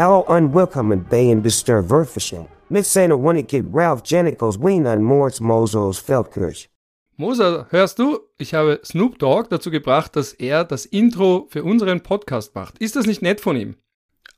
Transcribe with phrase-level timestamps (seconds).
[0.00, 2.48] How unwelcome and bay and disturb Wörterchen.
[2.70, 6.70] Miss Sainer wanna get Ralph Janicos wien an Moritz Mosos Feldkirch.
[7.18, 8.18] Moser, hörst du?
[8.38, 12.78] Ich habe Snoop Dogg dazu gebracht, dass er das Intro für unseren Podcast macht.
[12.78, 13.76] Ist das nicht nett von ihm?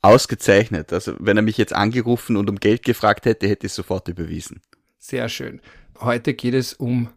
[0.00, 0.92] Ausgezeichnet.
[0.92, 4.62] Also wenn er mich jetzt angerufen und um Geld gefragt hätte, hätte ich sofort überwiesen.
[4.98, 5.60] Sehr schön.
[6.00, 7.08] Heute geht es um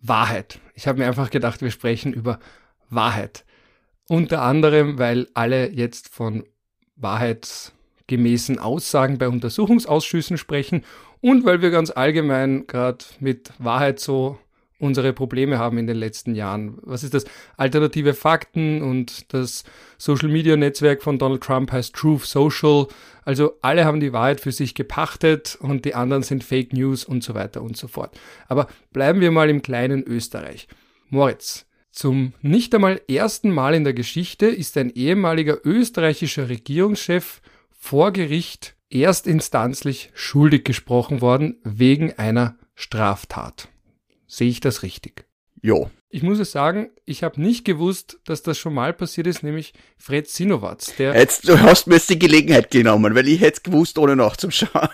[0.00, 0.60] Wahrheit.
[0.72, 2.38] Ich habe mir einfach gedacht, wir sprechen über
[2.88, 3.44] Wahrheit.
[4.08, 6.44] Unter anderem, weil alle jetzt von
[8.02, 10.84] wahrheitsgemäßen Aussagen bei Untersuchungsausschüssen sprechen
[11.20, 14.38] und weil wir ganz allgemein gerade mit Wahrheit so
[14.78, 16.76] unsere Probleme haben in den letzten Jahren.
[16.82, 17.24] Was ist das?
[17.56, 19.62] Alternative Fakten und das
[19.96, 22.88] Social Media Netzwerk von Donald Trump heißt Truth Social.
[23.24, 27.22] Also alle haben die Wahrheit für sich gepachtet und die anderen sind Fake News und
[27.22, 28.18] so weiter und so fort.
[28.48, 30.66] Aber bleiben wir mal im kleinen Österreich.
[31.10, 37.40] Moritz, zum nicht einmal ersten Mal in der Geschichte ist ein ehemaliger österreichischer Regierungschef
[37.82, 43.68] vor Gericht erstinstanzlich schuldig gesprochen worden wegen einer Straftat.
[44.28, 45.26] Sehe ich das richtig?
[45.60, 45.90] Jo.
[46.08, 49.74] Ich muss es sagen, ich habe nicht gewusst, dass das schon mal passiert ist, nämlich
[49.98, 50.94] Fred Sinowatz.
[50.94, 54.14] Der jetzt, du hast mir jetzt die Gelegenheit genommen, weil ich hätte es gewusst, ohne
[54.14, 54.88] nachzuschauen.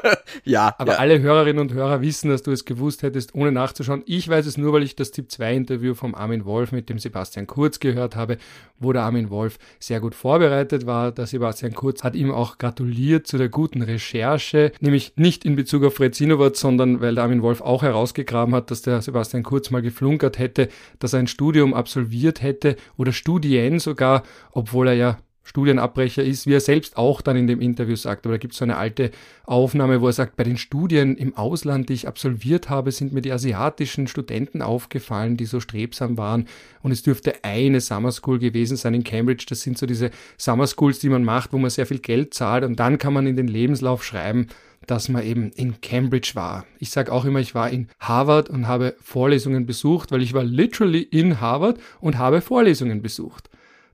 [0.44, 0.74] ja.
[0.78, 0.98] Aber ja.
[0.98, 4.02] alle Hörerinnen und Hörer wissen, dass du es gewusst hättest, ohne nachzuschauen.
[4.06, 6.98] Ich weiß es nur, weil ich das Tipp 2 Interview vom Armin Wolf mit dem
[6.98, 8.38] Sebastian Kurz gehört habe,
[8.78, 11.12] wo der Armin Wolf sehr gut vorbereitet war.
[11.12, 15.84] Der Sebastian Kurz hat ihm auch gratuliert zu der guten Recherche, nämlich nicht in Bezug
[15.84, 19.70] auf Fred Sinowatz, sondern weil der Armin Wolf auch herausgegraben hat, dass der Sebastian Kurz
[19.70, 25.18] mal geflunkert hätte, dass er ein Studium absolviert hätte oder Studien sogar, obwohl er ja
[25.44, 28.24] Studienabbrecher ist, wie er selbst auch dann in dem Interview sagt.
[28.24, 29.10] Aber da gibt es so eine alte
[29.44, 33.22] Aufnahme, wo er sagt, bei den Studien im Ausland, die ich absolviert habe, sind mir
[33.22, 36.46] die asiatischen Studenten aufgefallen, die so strebsam waren.
[36.82, 39.46] Und es dürfte eine Summer School gewesen sein in Cambridge.
[39.48, 42.64] Das sind so diese Summer Schools, die man macht, wo man sehr viel Geld zahlt.
[42.64, 44.46] Und dann kann man in den Lebenslauf schreiben,
[44.86, 46.66] dass man eben in Cambridge war.
[46.78, 50.44] Ich sage auch immer, ich war in Harvard und habe Vorlesungen besucht, weil ich war
[50.44, 53.48] literally in Harvard und habe Vorlesungen besucht.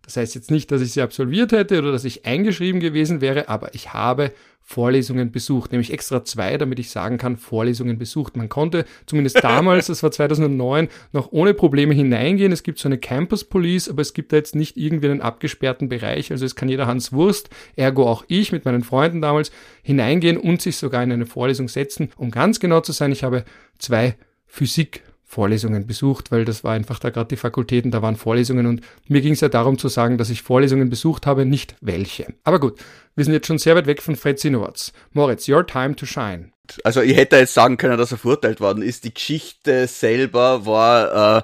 [0.09, 3.51] Das heißt jetzt nicht, dass ich sie absolviert hätte oder dass ich eingeschrieben gewesen wäre,
[3.51, 4.33] aber ich habe
[4.63, 8.35] Vorlesungen besucht, nämlich extra zwei, damit ich sagen kann, Vorlesungen besucht.
[8.35, 12.53] Man konnte zumindest damals, das war 2009, noch ohne Probleme hineingehen.
[12.53, 15.91] Es gibt so eine Campus Police, aber es gibt da jetzt nicht irgendwie einen abgesperrten
[15.91, 16.31] Bereich.
[16.31, 19.53] Also es kann jeder Hans Wurst, ergo auch ich mit meinen Freunden damals,
[19.83, 22.09] hineingehen und sich sogar in eine Vorlesung setzen.
[22.17, 23.45] Um ganz genau zu sein, ich habe
[23.79, 24.17] zwei
[24.47, 28.81] Physik Vorlesungen besucht, weil das war einfach da gerade die Fakultäten, da waren Vorlesungen und
[29.09, 32.33] mir ging es ja darum zu sagen, dass ich Vorlesungen besucht habe, nicht welche.
[32.45, 32.81] Aber gut,
[33.15, 34.95] wir sind jetzt schon sehr weit weg von Fred Sinowatz.
[35.13, 36.51] Moritz, your time to shine.
[36.83, 39.05] Also ich hätte jetzt sagen können, dass er verurteilt worden ist.
[39.05, 41.43] Die Geschichte selber war äh,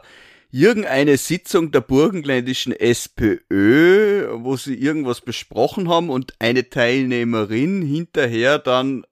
[0.50, 9.04] irgendeine Sitzung der burgenländischen SPÖ, wo sie irgendwas besprochen haben und eine Teilnehmerin hinterher dann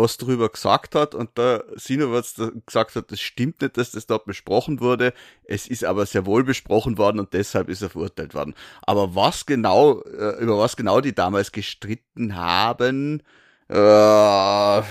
[0.00, 4.24] was drüber gesagt hat und da Sinowatz gesagt hat, das stimmt nicht, dass das dort
[4.24, 5.12] besprochen wurde.
[5.44, 8.54] Es ist aber sehr wohl besprochen worden und deshalb ist er verurteilt worden.
[8.82, 13.22] Aber was genau, äh, über was genau die damals gestritten haben,
[13.68, 14.82] äh,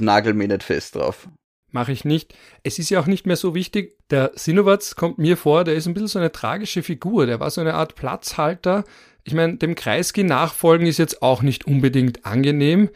[0.00, 1.28] nagel mir nicht fest drauf.
[1.70, 2.34] Mache ich nicht.
[2.62, 3.98] Es ist ja auch nicht mehr so wichtig.
[4.10, 7.26] Der Sinowatz kommt mir vor, der ist ein bisschen so eine tragische Figur.
[7.26, 8.84] Der war so eine Art Platzhalter.
[9.22, 12.88] Ich meine, dem Kreisky nachfolgen ist jetzt auch nicht unbedingt angenehm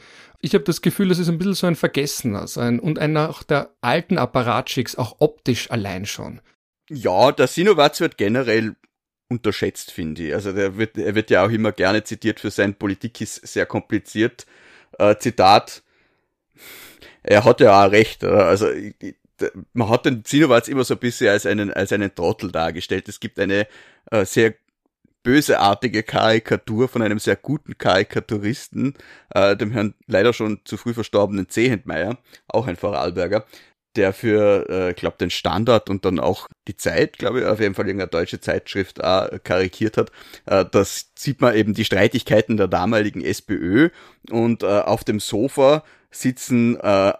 [0.42, 3.44] ich habe das Gefühl, das ist ein bisschen so ein Vergessener sein und einer auch
[3.44, 6.40] der alten Apparatschicks, auch optisch allein schon.
[6.90, 8.74] Ja, der Sinowatz wird generell
[9.28, 10.34] unterschätzt, finde ich.
[10.34, 13.66] Also der wird, er wird ja auch immer gerne zitiert für sein Politik ist sehr
[13.66, 14.44] kompliziert.
[14.98, 15.82] Äh, Zitat,
[17.22, 18.24] er hat ja auch recht.
[18.24, 18.66] Also
[19.72, 23.08] man hat den Sinowatz immer so ein bisschen als einen, als einen Trottel dargestellt.
[23.08, 23.68] Es gibt eine
[24.10, 24.54] äh, sehr
[25.22, 28.94] böseartige Karikatur von einem sehr guten Karikaturisten,
[29.34, 32.18] äh, dem Herrn leider schon zu früh verstorbenen Zehentmeier,
[32.48, 33.44] auch ein Vorarlberger,
[33.96, 37.74] der für, äh, glaube den Standard und dann auch die Zeit, glaube ich, auf jeden
[37.74, 40.10] Fall irgendeine deutsche Zeitschrift auch karikiert hat.
[40.46, 43.90] Äh, das sieht man eben die Streitigkeiten der damaligen SPÖ
[44.30, 47.14] und äh, auf dem Sofa sitzen äh, äh,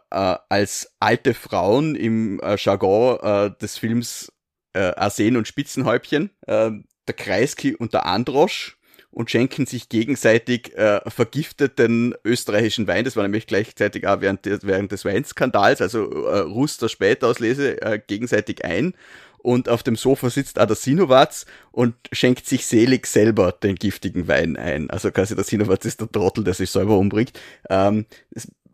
[0.49, 4.33] als alte Frauen im äh, Jargon äh, des Films
[4.75, 6.31] äh, Arsen und Spitzenhäubchen.
[6.47, 6.71] Äh,
[7.09, 8.77] der Kreisky und der Androsch
[9.13, 13.05] und schenken sich gegenseitig äh, vergifteten österreichischen Wein.
[13.05, 18.01] Das war nämlich gleichzeitig auch während, des, während des Weinskandals, also äh, Ruster Spätauslese, äh,
[18.05, 18.95] gegenseitig ein.
[19.39, 24.29] Und auf dem Sofa sitzt auch der Sinowatz und schenkt sich selig selber den giftigen
[24.29, 24.89] Wein ein.
[24.89, 27.33] Also quasi der Sinowatz ist der Trottel, der sich selber umbringt.
[27.69, 28.07] Ähm,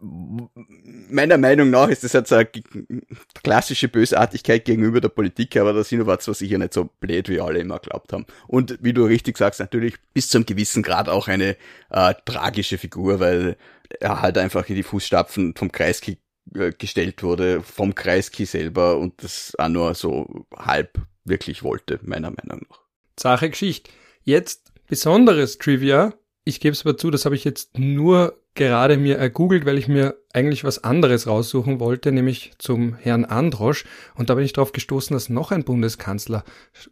[0.00, 2.49] meiner Meinung nach ist das jetzt eine
[3.43, 7.59] klassische Bösartigkeit gegenüber der Politik, aber der Sinowatz war sicher nicht so blöd, wie alle
[7.59, 8.27] immer glaubt haben.
[8.47, 11.56] Und wie du richtig sagst, natürlich bis zum gewissen Grad auch eine
[11.91, 13.56] äh, tragische Figur, weil
[14.00, 16.19] er halt einfach in die Fußstapfen vom Kreisky
[16.55, 22.31] äh, gestellt wurde, vom Kreisky selber und das auch nur so halb wirklich wollte, meiner
[22.31, 22.81] Meinung nach.
[23.19, 23.91] Sache Geschichte.
[24.23, 26.15] Jetzt besonderes Trivia.
[26.49, 29.87] Ich gebe es aber zu, das habe ich jetzt nur gerade mir ergoogelt, weil ich
[29.87, 33.85] mir eigentlich was anderes raussuchen wollte, nämlich zum Herrn Androsch.
[34.15, 36.45] Und da bin ich darauf gestoßen, dass noch ein Bundeskanzler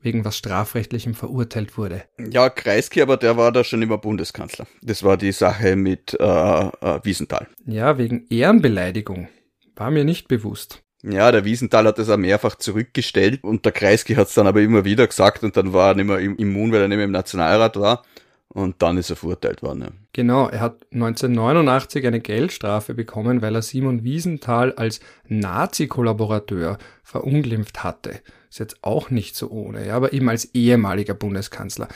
[0.03, 2.05] wegen was Strafrechtlichem verurteilt wurde.
[2.19, 4.67] Ja, Kreisky, aber der war da schon immer Bundeskanzler.
[4.82, 7.47] Das war die Sache mit äh, äh, Wiesenthal.
[7.64, 9.29] Ja, wegen Ehrenbeleidigung.
[9.75, 10.82] War mir nicht bewusst.
[11.03, 14.61] Ja, der Wiesenthal hat das auch mehrfach zurückgestellt und der Kreisky hat es dann aber
[14.61, 17.12] immer wieder gesagt und dann war er nicht mehr immun, weil er nicht mehr im
[17.12, 18.05] Nationalrat war.
[18.48, 19.82] Und dann ist er verurteilt worden.
[19.82, 19.88] Ja.
[20.12, 28.20] Genau, er hat 1989 eine Geldstrafe bekommen, weil er Simon Wiesenthal als Nazi-Kollaborateur verunglimpft hatte.
[28.48, 31.88] Ist jetzt auch nicht so ohne, ja, aber eben als ehemaliger Bundeskanzler.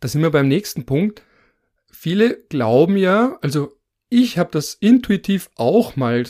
[0.00, 1.22] Da sind wir beim nächsten Punkt.
[1.90, 3.76] Viele glauben ja, also
[4.08, 6.24] ich habe das intuitiv auch mal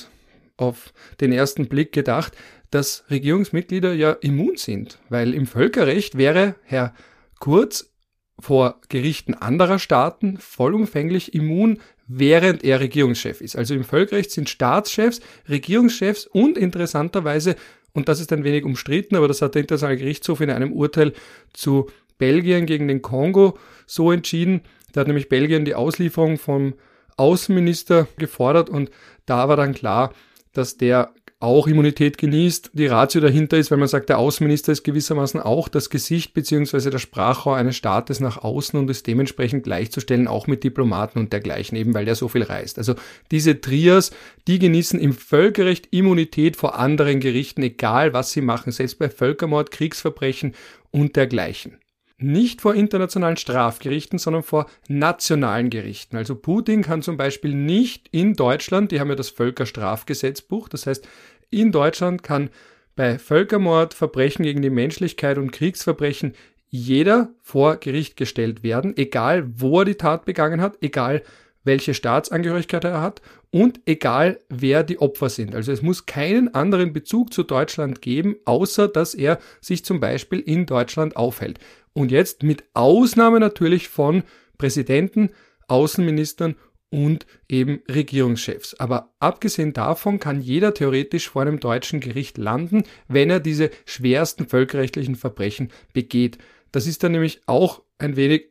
[0.57, 2.33] auf den ersten Blick gedacht,
[2.71, 6.95] dass Regierungsmitglieder ja immun sind, weil im Völkerrecht wäre Herr
[7.39, 7.93] Kurz
[8.39, 13.57] vor Gerichten anderer Staaten vollumfänglich immun, während er Regierungschef ist.
[13.57, 17.57] Also im Völkerrecht sind Staatschefs, Regierungschefs und interessanterweise,
[17.93, 21.15] und das ist ein wenig umstritten, aber das hat der Internationale Gerichtshof in einem Urteil
[21.55, 21.89] zu
[22.19, 24.61] Belgien gegen den Kongo so entschieden.
[24.93, 26.75] Da hat nämlich Belgien die Auslieferung vom
[27.17, 28.91] Außenminister gefordert und
[29.25, 30.13] da war dann klar,
[30.53, 32.71] dass der auch Immunität genießt.
[32.73, 36.91] Die Ratio dahinter ist, weil man sagt, der Außenminister ist gewissermaßen auch das Gesicht beziehungsweise
[36.91, 41.77] der Sprachrohr eines Staates nach außen und ist dementsprechend gleichzustellen, auch mit Diplomaten und dergleichen,
[41.77, 42.79] eben weil der so viel reist.
[42.79, 42.95] Also
[43.31, 44.13] diese Trias,
[44.47, 49.71] die genießen im Völkerrecht Immunität vor anderen Gerichten, egal was sie machen, selbst bei Völkermord,
[49.71, 50.55] Kriegsverbrechen
[50.91, 51.79] und dergleichen
[52.19, 56.17] nicht vor internationalen Strafgerichten, sondern vor nationalen Gerichten.
[56.17, 61.07] Also Putin kann zum Beispiel nicht in Deutschland, die haben ja das Völkerstrafgesetzbuch, das heißt,
[61.51, 62.51] in Deutschland kann
[62.97, 66.35] bei Völkermord, Verbrechen gegen die Menschlichkeit und Kriegsverbrechen
[66.69, 71.23] jeder vor Gericht gestellt werden, egal wo er die Tat begangen hat, egal
[71.67, 73.21] welche Staatsangehörigkeit er hat
[73.51, 75.55] und egal wer die Opfer sind.
[75.55, 80.41] Also es muss keinen anderen Bezug zu Deutschland geben, außer dass er sich zum Beispiel
[80.41, 81.59] in Deutschland aufhält.
[81.93, 84.23] Und jetzt mit Ausnahme natürlich von
[84.59, 85.31] Präsidenten,
[85.69, 86.55] Außenministern
[86.91, 88.75] und eben Regierungschefs.
[88.75, 94.47] Aber abgesehen davon kann jeder theoretisch vor einem deutschen Gericht landen, wenn er diese schwersten
[94.47, 96.39] völkerrechtlichen Verbrechen begeht.
[96.71, 98.51] Das ist dann nämlich auch ein wenig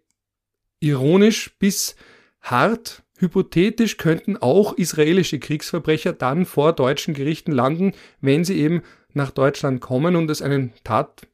[0.80, 1.96] ironisch bis
[2.42, 3.04] hart.
[3.18, 8.82] Hypothetisch könnten auch israelische Kriegsverbrecher dann vor deutschen Gerichten landen, wenn sie eben
[9.14, 11.28] nach Deutschland kommen und es einen Tat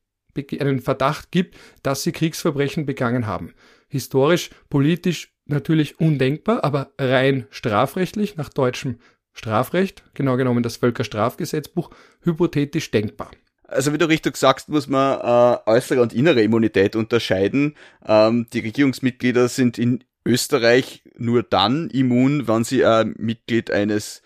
[0.60, 3.54] einen Verdacht gibt, dass sie Kriegsverbrechen begangen haben.
[3.90, 9.00] Historisch, politisch natürlich undenkbar, aber rein strafrechtlich nach deutschem
[9.34, 11.90] Strafrecht, genau genommen das Völkerstrafgesetzbuch,
[12.22, 13.32] hypothetisch denkbar.
[13.64, 17.76] Also wie du richtig sagst, muss man äh, äußere und innere Immunität unterscheiden.
[18.06, 24.22] Ähm, die Regierungsmitglieder sind in Österreich nur dann immun, wenn sie äh, Mitglied eines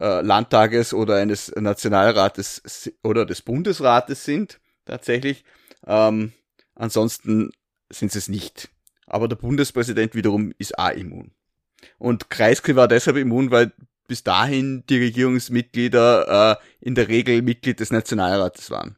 [0.00, 5.44] äh, Landtages oder eines Nationalrates oder des Bundesrates sind tatsächlich.
[5.86, 6.32] Ähm,
[6.74, 7.50] ansonsten
[7.90, 8.70] sind sie es nicht.
[9.06, 11.32] Aber der Bundespräsident wiederum ist auch immun.
[11.98, 13.72] Und Kreisky war deshalb immun, weil
[14.08, 18.96] bis dahin die Regierungsmitglieder äh, in der Regel Mitglied des Nationalrates waren.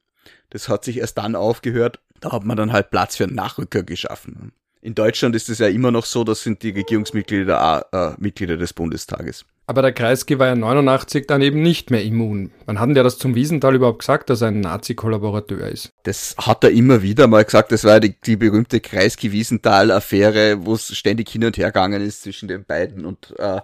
[0.51, 2.01] Das hat sich erst dann aufgehört.
[2.21, 4.53] Da hat man dann halt Platz für einen Nachrücker geschaffen.
[4.83, 8.57] In Deutschland ist es ja immer noch so, das sind die Regierungsmitglieder auch äh, Mitglieder
[8.57, 9.45] des Bundestages.
[9.69, 12.53] Aber der Kreisky war ja 89 dann eben nicht mehr immun.
[12.67, 15.93] Wann hat denn der das zum Wiesenthal überhaupt gesagt, dass er ein Nazi-Kollaborateur ist?
[16.05, 17.73] Das hat er immer wieder mal gesagt.
[17.73, 22.47] Das war die, die berühmte Kreisky-Wiesenthal-Affäre, wo es ständig hin und her gegangen ist zwischen
[22.47, 23.61] den beiden und äh,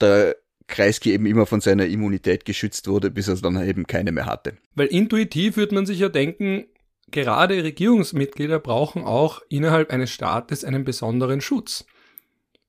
[0.00, 0.34] der
[0.66, 4.54] Kreisky eben immer von seiner Immunität geschützt wurde, bis er dann eben keine mehr hatte.
[4.74, 6.64] Weil intuitiv würde man sich ja denken,
[7.10, 11.84] gerade Regierungsmitglieder brauchen auch innerhalb eines Staates einen besonderen Schutz.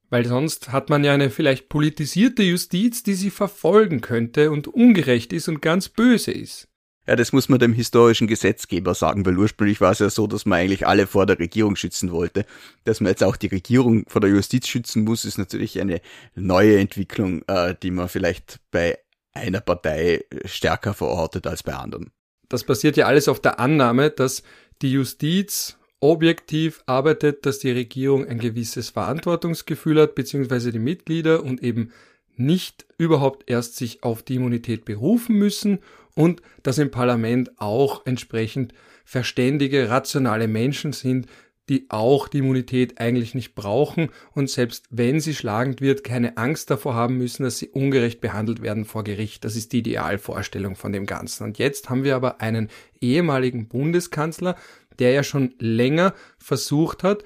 [0.10, 5.32] Weil sonst hat man ja eine vielleicht politisierte Justiz, die sie verfolgen könnte und ungerecht
[5.32, 6.68] ist und ganz böse ist.
[7.08, 10.46] Ja, das muss man dem historischen Gesetzgeber sagen, weil ursprünglich war es ja so, dass
[10.46, 12.46] man eigentlich alle vor der Regierung schützen wollte.
[12.84, 16.00] Dass man jetzt auch die Regierung vor der Justiz schützen muss, ist natürlich eine
[16.36, 19.00] neue Entwicklung, äh, die man vielleicht bei
[19.34, 22.12] einer Partei stärker verortet als bei anderen.
[22.52, 24.44] Das basiert ja alles auf der Annahme, dass
[24.82, 31.64] die Justiz objektiv arbeitet, dass die Regierung ein gewisses Verantwortungsgefühl hat, beziehungsweise die Mitglieder und
[31.64, 31.94] eben
[32.36, 35.80] nicht überhaupt erst sich auf die Immunität berufen müssen
[36.14, 38.74] und dass im Parlament auch entsprechend
[39.06, 41.28] verständige, rationale Menschen sind,
[41.70, 46.70] die auch die Immunität eigentlich nicht brauchen und selbst wenn sie schlagend wird, keine Angst
[46.70, 49.46] davor haben müssen, dass sie ungerecht behandelt werden vor Gericht.
[49.46, 51.44] Das ist die Idealvorstellung von dem Ganzen.
[51.44, 54.56] Und jetzt haben wir aber einen ehemaligen Bundeskanzler,
[55.00, 57.24] der ja schon länger versucht hat,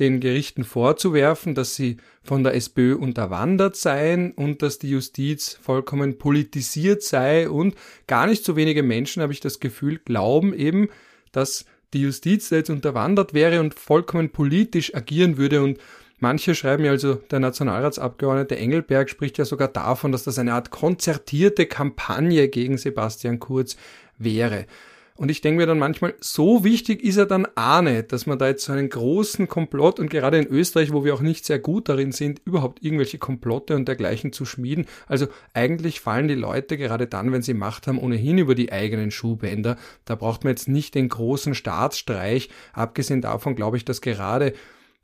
[0.00, 6.18] den Gerichten vorzuwerfen, dass sie von der SPÖ unterwandert seien und dass die Justiz vollkommen
[6.18, 7.76] politisiert sei und
[8.06, 10.88] gar nicht so wenige Menschen, habe ich das Gefühl, glauben eben,
[11.30, 11.64] dass
[11.94, 15.78] die Justiz jetzt unterwandert wäre und vollkommen politisch agieren würde und
[16.20, 20.70] Manche schreiben ja also, der Nationalratsabgeordnete Engelberg spricht ja sogar davon, dass das eine Art
[20.70, 23.76] konzertierte Kampagne gegen Sebastian Kurz
[24.16, 24.64] wäre.
[25.16, 28.36] Und ich denke mir dann manchmal, so wichtig ist er dann auch nicht, dass man
[28.36, 31.60] da jetzt so einen großen Komplott und gerade in Österreich, wo wir auch nicht sehr
[31.60, 34.86] gut darin sind, überhaupt irgendwelche Komplotte und dergleichen zu schmieden.
[35.06, 39.12] Also eigentlich fallen die Leute gerade dann, wenn sie Macht haben, ohnehin über die eigenen
[39.12, 39.76] Schuhbänder.
[40.04, 42.48] Da braucht man jetzt nicht den großen Staatsstreich.
[42.72, 44.52] Abgesehen davon glaube ich, dass gerade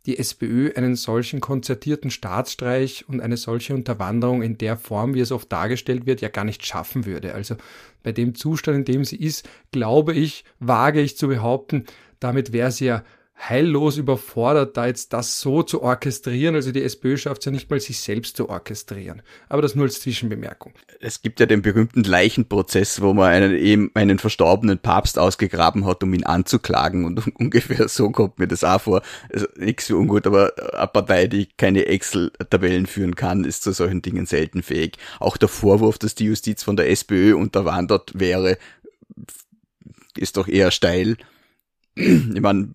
[0.06, 5.32] die SPÖ einen solchen konzertierten Staatsstreich und eine solche Unterwanderung in der Form, wie es
[5.32, 7.34] oft dargestellt wird, ja gar nicht schaffen würde.
[7.34, 7.56] Also
[8.02, 11.84] bei dem Zustand, in dem sie ist, glaube ich, wage ich zu behaupten,
[12.18, 13.04] damit wäre sie ja
[13.48, 16.54] heillos überfordert, da jetzt das so zu orchestrieren.
[16.54, 19.22] Also die SPÖ schafft es ja nicht mal, sich selbst zu orchestrieren.
[19.48, 20.74] Aber das nur als Zwischenbemerkung.
[21.00, 26.02] Es gibt ja den berühmten Leichenprozess, wo man einen, eben einen verstorbenen Papst ausgegraben hat,
[26.02, 27.04] um ihn anzuklagen.
[27.04, 29.02] Und ungefähr so kommt mir das auch vor.
[29.32, 34.02] Also nichts so ungut, aber eine Partei, die keine Excel-Tabellen führen kann, ist zu solchen
[34.02, 34.98] Dingen selten fähig.
[35.18, 38.58] Auch der Vorwurf, dass die Justiz von der SPÖ unterwandert wäre,
[40.16, 41.16] ist doch eher steil.
[41.96, 42.68] Ich meine,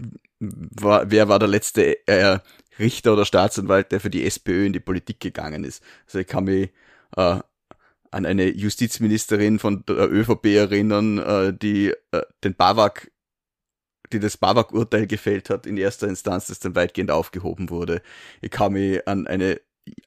[0.54, 2.40] war, wer war der letzte äh,
[2.80, 5.84] Richter oder Staatsanwalt, der für die SPÖ in die Politik gegangen ist.
[6.06, 6.72] Also ich kann mich
[7.16, 7.40] äh,
[8.12, 13.12] an eine Justizministerin von der ÖVP erinnern, äh, die äh, den Bawak,
[14.12, 18.02] die das Bawak-Urteil gefällt hat in erster Instanz, das dann weitgehend aufgehoben wurde.
[18.42, 19.60] Ich kann mich an eine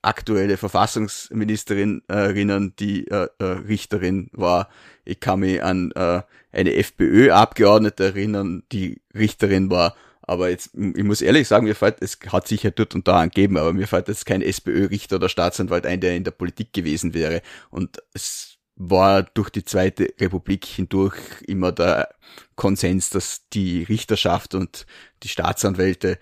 [0.02, 4.68] aktuelle Verfassungsministerin äh, erinnern, die äh, äh, Richterin war.
[5.04, 9.94] Ich kann mich an äh, eine FPÖ-Abgeordnete erinnern, die Richterin war.
[10.28, 13.56] Aber jetzt, ich muss ehrlich sagen, mir fällt, es hat sicher dort und da angegeben,
[13.56, 17.40] aber mir fällt jetzt kein SPÖ-Richter oder Staatsanwalt ein, der in der Politik gewesen wäre.
[17.70, 21.16] Und es war durch die Zweite Republik hindurch
[21.46, 22.14] immer der
[22.56, 24.84] Konsens, dass die Richterschaft und
[25.22, 26.18] die Staatsanwälte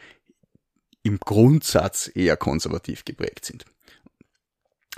[1.03, 3.65] im Grundsatz eher konservativ geprägt sind.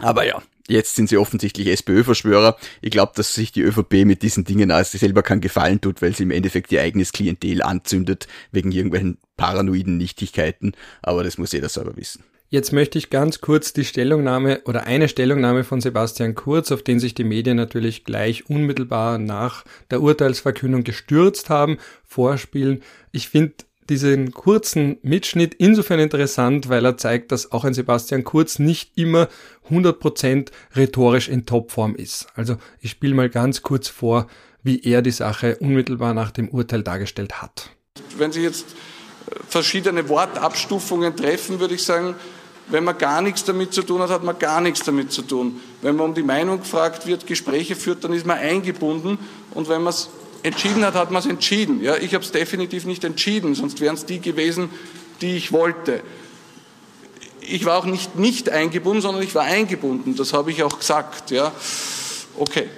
[0.00, 2.56] Aber ja, jetzt sind sie offensichtlich SPÖ-Verschwörer.
[2.80, 6.02] Ich glaube, dass sich die ÖVP mit diesen Dingen als sie selber keinen Gefallen tut,
[6.02, 10.72] weil sie im Endeffekt ihr eigenes Klientel anzündet, wegen irgendwelchen paranoiden Nichtigkeiten.
[11.02, 12.22] Aber das muss jeder selber wissen.
[12.50, 16.98] Jetzt möchte ich ganz kurz die Stellungnahme oder eine Stellungnahme von Sebastian Kurz, auf den
[16.98, 22.82] sich die Medien natürlich gleich unmittelbar nach der Urteilsverkündung gestürzt haben, vorspielen.
[23.12, 23.52] Ich finde
[23.88, 29.28] diesen kurzen Mitschnitt insofern interessant, weil er zeigt, dass auch ein Sebastian Kurz nicht immer
[29.70, 32.26] 100% rhetorisch in Topform ist.
[32.34, 34.26] Also ich spiele mal ganz kurz vor,
[34.62, 37.70] wie er die Sache unmittelbar nach dem Urteil dargestellt hat.
[38.16, 38.66] Wenn Sie jetzt
[39.30, 42.14] äh, verschiedene Wortabstufungen treffen, würde ich sagen,
[42.70, 45.60] wenn man gar nichts damit zu tun hat, hat man gar nichts damit zu tun.
[45.80, 49.18] Wenn man um die Meinung gefragt wird, Gespräche führt, dann ist man eingebunden.
[49.54, 50.10] Und wenn man es
[50.42, 51.82] entschieden hat, hat man es entschieden.
[51.82, 54.70] Ja, ich habe es definitiv nicht entschieden, sonst wären es die gewesen,
[55.20, 56.02] die ich wollte.
[57.40, 60.16] Ich war auch nicht nicht eingebunden, sondern ich war eingebunden.
[60.16, 61.30] Das habe ich auch gesagt.
[61.30, 61.52] Ja,
[62.36, 62.68] okay.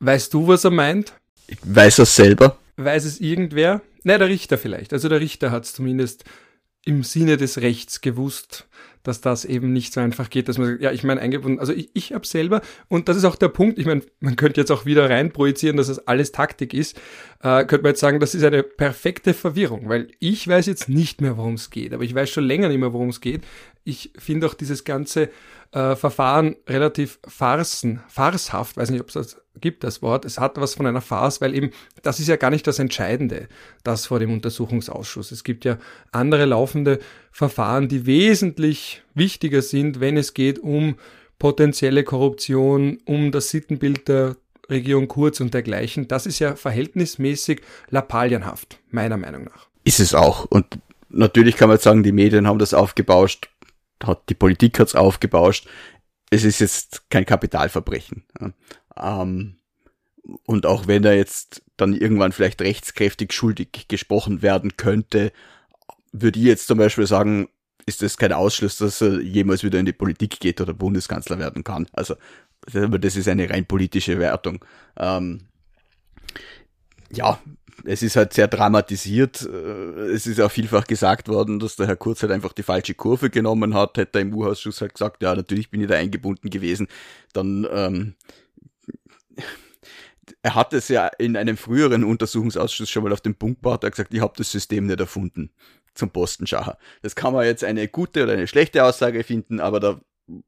[0.00, 1.12] Weißt du, was er meint?
[1.46, 2.58] Ich weiß er selber.
[2.76, 3.82] Weiß es irgendwer?
[4.02, 4.92] Nein, der Richter vielleicht.
[4.92, 6.24] Also der Richter hat es zumindest
[6.84, 8.66] im Sinne des Rechts gewusst
[9.02, 11.72] dass das eben nicht so einfach geht, dass man sagt, ja, ich meine eingebunden, also
[11.72, 14.70] ich, ich habe selber, und das ist auch der Punkt, ich meine, man könnte jetzt
[14.70, 16.96] auch wieder rein projizieren, dass das alles Taktik ist,
[17.42, 21.20] äh, könnte man jetzt sagen, das ist eine perfekte Verwirrung, weil ich weiß jetzt nicht
[21.20, 23.42] mehr, worum es geht, aber ich weiß schon länger nicht mehr, worum es geht.
[23.90, 25.30] Ich finde auch dieses ganze
[25.72, 30.24] äh, Verfahren relativ farsen, farshaft, weiß nicht, ob es das gibt, das Wort.
[30.24, 31.70] Es hat was von einer Farce, weil eben,
[32.02, 33.48] das ist ja gar nicht das Entscheidende,
[33.82, 35.32] das vor dem Untersuchungsausschuss.
[35.32, 35.78] Es gibt ja
[36.12, 37.00] andere laufende
[37.32, 40.94] Verfahren, die wesentlich wichtiger sind, wenn es geht um
[41.40, 44.36] potenzielle Korruption, um das Sittenbild der
[44.68, 46.06] Regierung Kurz und dergleichen.
[46.06, 49.66] Das ist ja verhältnismäßig lappalienhaft, meiner Meinung nach.
[49.82, 50.44] Ist es auch.
[50.44, 50.78] Und
[51.08, 53.49] natürlich kann man jetzt sagen, die Medien haben das aufgebauscht
[54.04, 55.68] hat die Politik hat's aufgebauscht.
[56.30, 58.24] Es ist jetzt kein Kapitalverbrechen.
[58.96, 59.56] Ähm,
[60.44, 65.32] und auch wenn er jetzt dann irgendwann vielleicht rechtskräftig schuldig gesprochen werden könnte,
[66.12, 67.48] würde ich jetzt zum Beispiel sagen,
[67.86, 71.64] ist das kein Ausschluss, dass er jemals wieder in die Politik geht oder Bundeskanzler werden
[71.64, 71.86] kann.
[71.92, 72.14] Also,
[72.66, 74.64] das ist eine rein politische Wertung.
[74.96, 75.48] Ähm,
[77.10, 77.40] ja,
[77.84, 79.42] es ist halt sehr dramatisiert.
[79.42, 82.94] Äh, es ist auch vielfach gesagt worden, dass der Herr Kurz halt einfach die falsche
[82.94, 83.98] Kurve genommen hat.
[83.98, 86.88] Hätte er im U-Ausschuss halt gesagt, ja, natürlich bin ich da eingebunden gewesen.
[87.32, 88.14] Dann, ähm,
[90.42, 93.88] er hat es ja in einem früheren Untersuchungsausschuss schon mal auf den Punkt gebracht, er
[93.88, 95.50] hat gesagt, ich habe das System nicht erfunden
[95.94, 96.78] zum Postenschacher.
[97.02, 100.00] Das kann man jetzt eine gute oder eine schlechte Aussage finden, aber da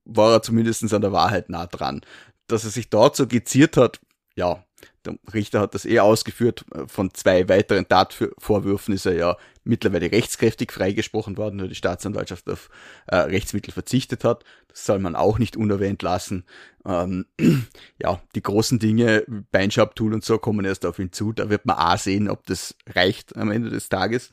[0.04, 2.02] war er zumindest an der Wahrheit nah dran.
[2.46, 4.00] Dass er sich dort so geziert hat,
[4.34, 4.64] ja,
[5.04, 6.64] der Richter hat das eh ausgeführt.
[6.86, 12.68] Von zwei weiteren Tatvorwürfen ist er ja mittlerweile rechtskräftig freigesprochen worden, weil die Staatsanwaltschaft auf
[13.06, 14.44] äh, Rechtsmittel verzichtet hat.
[14.68, 16.44] Das soll man auch nicht unerwähnt lassen.
[16.84, 17.26] Ähm,
[17.98, 21.32] ja, die großen Dinge, Beinschabtool und so, kommen erst auf ihn zu.
[21.32, 24.30] Da wird man auch sehen, ob das reicht am Ende des Tages.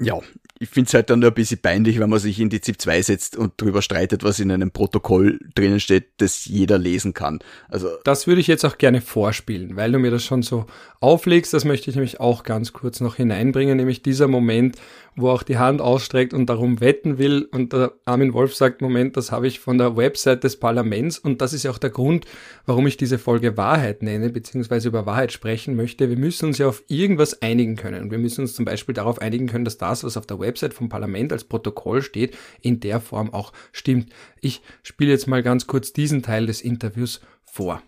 [0.00, 0.18] Ja,
[0.62, 2.80] ich finde es halt dann nur ein bisschen peinlich, wenn man sich in die ZIP
[2.80, 7.38] 2 setzt und drüber streitet, was in einem Protokoll drinnen steht, das jeder lesen kann.
[7.68, 10.66] Also das würde ich jetzt auch gerne vorspielen, weil du mir das schon so
[11.00, 11.54] auflegst.
[11.54, 14.76] Das möchte ich nämlich auch ganz kurz noch hineinbringen, nämlich dieser Moment,
[15.16, 19.16] wo auch die Hand ausstreckt und darum wetten will und der Armin Wolf sagt, Moment,
[19.16, 22.26] das habe ich von der Website des Parlaments und das ist ja auch der Grund,
[22.66, 26.08] warum ich diese Folge Wahrheit nenne, beziehungsweise über Wahrheit sprechen möchte.
[26.10, 29.20] Wir müssen uns ja auf irgendwas einigen können und wir müssen uns zum Beispiel darauf
[29.20, 32.80] einigen können, dass das, was auf der Website Website vom Parlament als Protokoll steht, in
[32.80, 34.10] der Form auch stimmt.
[34.40, 37.82] Ich spiele jetzt mal ganz kurz diesen Teil des Interviews vor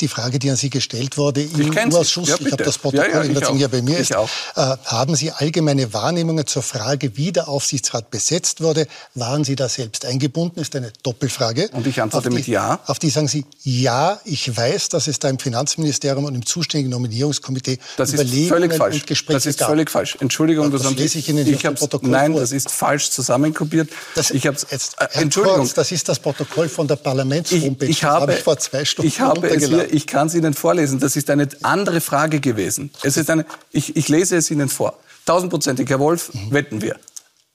[0.00, 3.40] die Frage, die an Sie gestellt wurde im Ausschuss, ja, ich habe das Protokoll ja,
[3.40, 4.16] ja, hier bei mir ist, äh,
[4.54, 8.86] haben Sie allgemeine Wahrnehmungen zur Frage, wie der Aufsichtsrat besetzt wurde?
[9.14, 10.60] Waren Sie da selbst eingebunden?
[10.60, 11.68] Ist eine Doppelfrage.
[11.72, 12.80] Und ich antworte die, mit Ja.
[12.86, 16.90] Auf die sagen Sie, ja, ich weiß, dass es da im Finanzministerium und im zuständigen
[16.90, 20.16] Nominierungskomitee das Überlegungen und Gespräche Das ist völlig falsch.
[20.20, 22.40] Entschuldigung, das, das lese ich Ihnen ich hab's, Protokoll Nein, vor.
[22.40, 23.90] das ist falsch zusammenkopiert.
[24.14, 25.60] Das, ich hab's, jetzt, äh, Entschuldigung.
[25.60, 27.90] Kurz, das ist das Protokoll von der Parlamentshomepage.
[27.90, 30.28] Ich, ich habe, das habe ich vor zwei Stunden ich habe es hier, ich kann
[30.28, 31.00] es Ihnen vorlesen.
[31.00, 32.90] Das ist eine andere Frage gewesen.
[33.02, 34.98] Es ist eine, ich, ich lese es Ihnen vor.
[35.26, 36.52] Tausendprozentig, Herr Wolf, mhm.
[36.52, 36.96] wetten wir.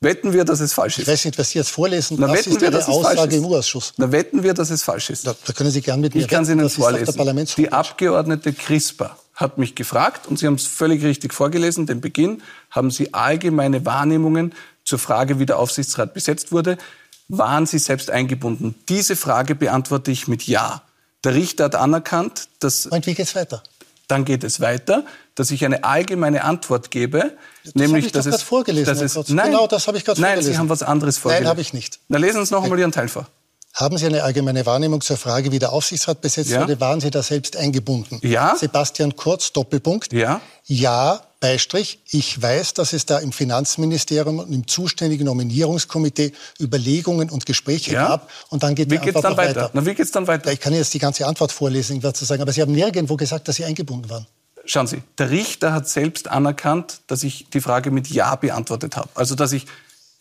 [0.04, 1.04] Wetten wir, dass es falsch ist.
[1.04, 2.18] Ich weiß nicht, was Sie jetzt vorlesen.
[2.20, 3.94] Na, das ist wir, eine Aussage im Ausschuss.
[3.98, 5.26] Na, wetten wir, dass es falsch ist.
[5.26, 7.48] Da, da können Sie gern mit mir Ich kann es Ihnen vorlesen.
[7.58, 12.44] Die Abgeordnete CRISPR hat mich gefragt, und Sie haben es völlig richtig vorgelesen, den Beginn,
[12.70, 16.78] haben Sie allgemeine Wahrnehmungen zur Frage, wie der Aufsichtsrat besetzt wurde.
[17.30, 18.76] Waren Sie selbst eingebunden?
[18.90, 20.84] Diese Frage beantworte ich mit Ja.
[21.24, 22.86] Der Richter hat anerkannt, dass.
[22.86, 23.64] Und wie geht's weiter?
[24.08, 25.06] Dann geht es weiter,
[25.36, 27.32] dass ich eine allgemeine Antwort gebe,
[27.64, 30.46] das nämlich, ich dass es, vorgelesen, dass es, nein, genau, das habe ich gerade vorgelesen.
[30.46, 31.44] Nein, Sie haben was anderes vorgelesen.
[31.46, 32.00] Nein, habe ich nicht.
[32.10, 33.28] Na, lesen Sie noch einmal Ihren Teil vor.
[33.74, 36.62] Haben Sie eine allgemeine Wahrnehmung zur Frage, wie der Aufsichtsrat besetzt ja.
[36.62, 36.80] wurde?
[36.80, 38.20] Waren Sie da selbst eingebunden?
[38.22, 38.56] Ja.
[38.56, 40.14] Sebastian Kurz, Doppelpunkt.
[40.14, 40.42] Ja.
[40.66, 42.00] Ja, Beistrich.
[42.12, 48.10] Ich weiß, dass es da im Finanzministerium und im zuständigen Nominierungskomitee Überlegungen und Gespräche ja.
[48.10, 48.30] gab.
[48.50, 49.62] Und dann geht wie die Antwort dann weiter.
[49.64, 49.72] weiter.
[49.74, 50.52] Na, wie geht's dann weiter?
[50.52, 52.44] Ich kann jetzt die ganze Antwort vorlesen, zu sagen.
[52.44, 54.28] Aber Sie haben nirgendwo gesagt, dass Sie eingebunden waren.
[54.66, 59.10] Schauen Sie, der Richter hat selbst anerkannt, dass ich die Frage mit Ja beantwortet habe.
[59.16, 59.66] Also, dass ich,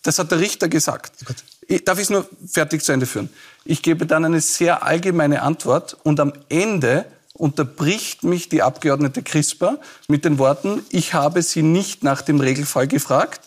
[0.03, 1.25] das hat der Richter gesagt.
[1.27, 1.37] Gut.
[1.73, 3.31] Ich, darf ich es nur fertig zu Ende führen?
[3.65, 9.79] Ich gebe dann eine sehr allgemeine Antwort und am Ende unterbricht mich die Abgeordnete CRISPR
[10.07, 13.41] mit den Worten, ich habe Sie nicht nach dem Regelfall gefragt.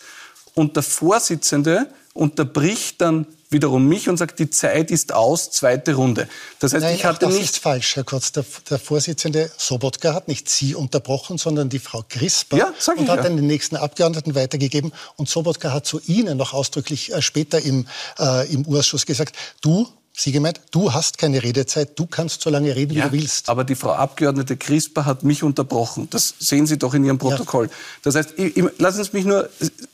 [0.56, 6.28] Und der Vorsitzende unterbricht dann wiederum mich und sagt, die Zeit ist aus, zweite Runde.
[6.60, 7.46] Das heißt, Nein, ich hatte das nicht...
[7.46, 8.32] ist falsch, Herr Kurz.
[8.34, 13.02] Der, der, Vorsitzende Sobotka hat nicht Sie unterbrochen, sondern die Frau Crisper ja, sag ich
[13.02, 13.24] und hat ja.
[13.24, 14.92] dann den nächsten Abgeordneten weitergegeben.
[15.16, 17.88] Und Sobotka hat zu Ihnen noch ausdrücklich äh, später im,
[18.20, 22.74] äh, im Urschuss gesagt, du Sie gemeint, du hast keine Redezeit, du kannst so lange
[22.74, 23.50] reden, ja, wie du willst.
[23.50, 26.10] Aber die Frau Abgeordnete Crisper hat mich unterbrochen.
[26.10, 27.66] Das sehen Sie doch in Ihrem Protokoll.
[27.66, 27.72] Ja.
[28.04, 29.50] Das heißt, ich, ich, lassen Sie mich nur,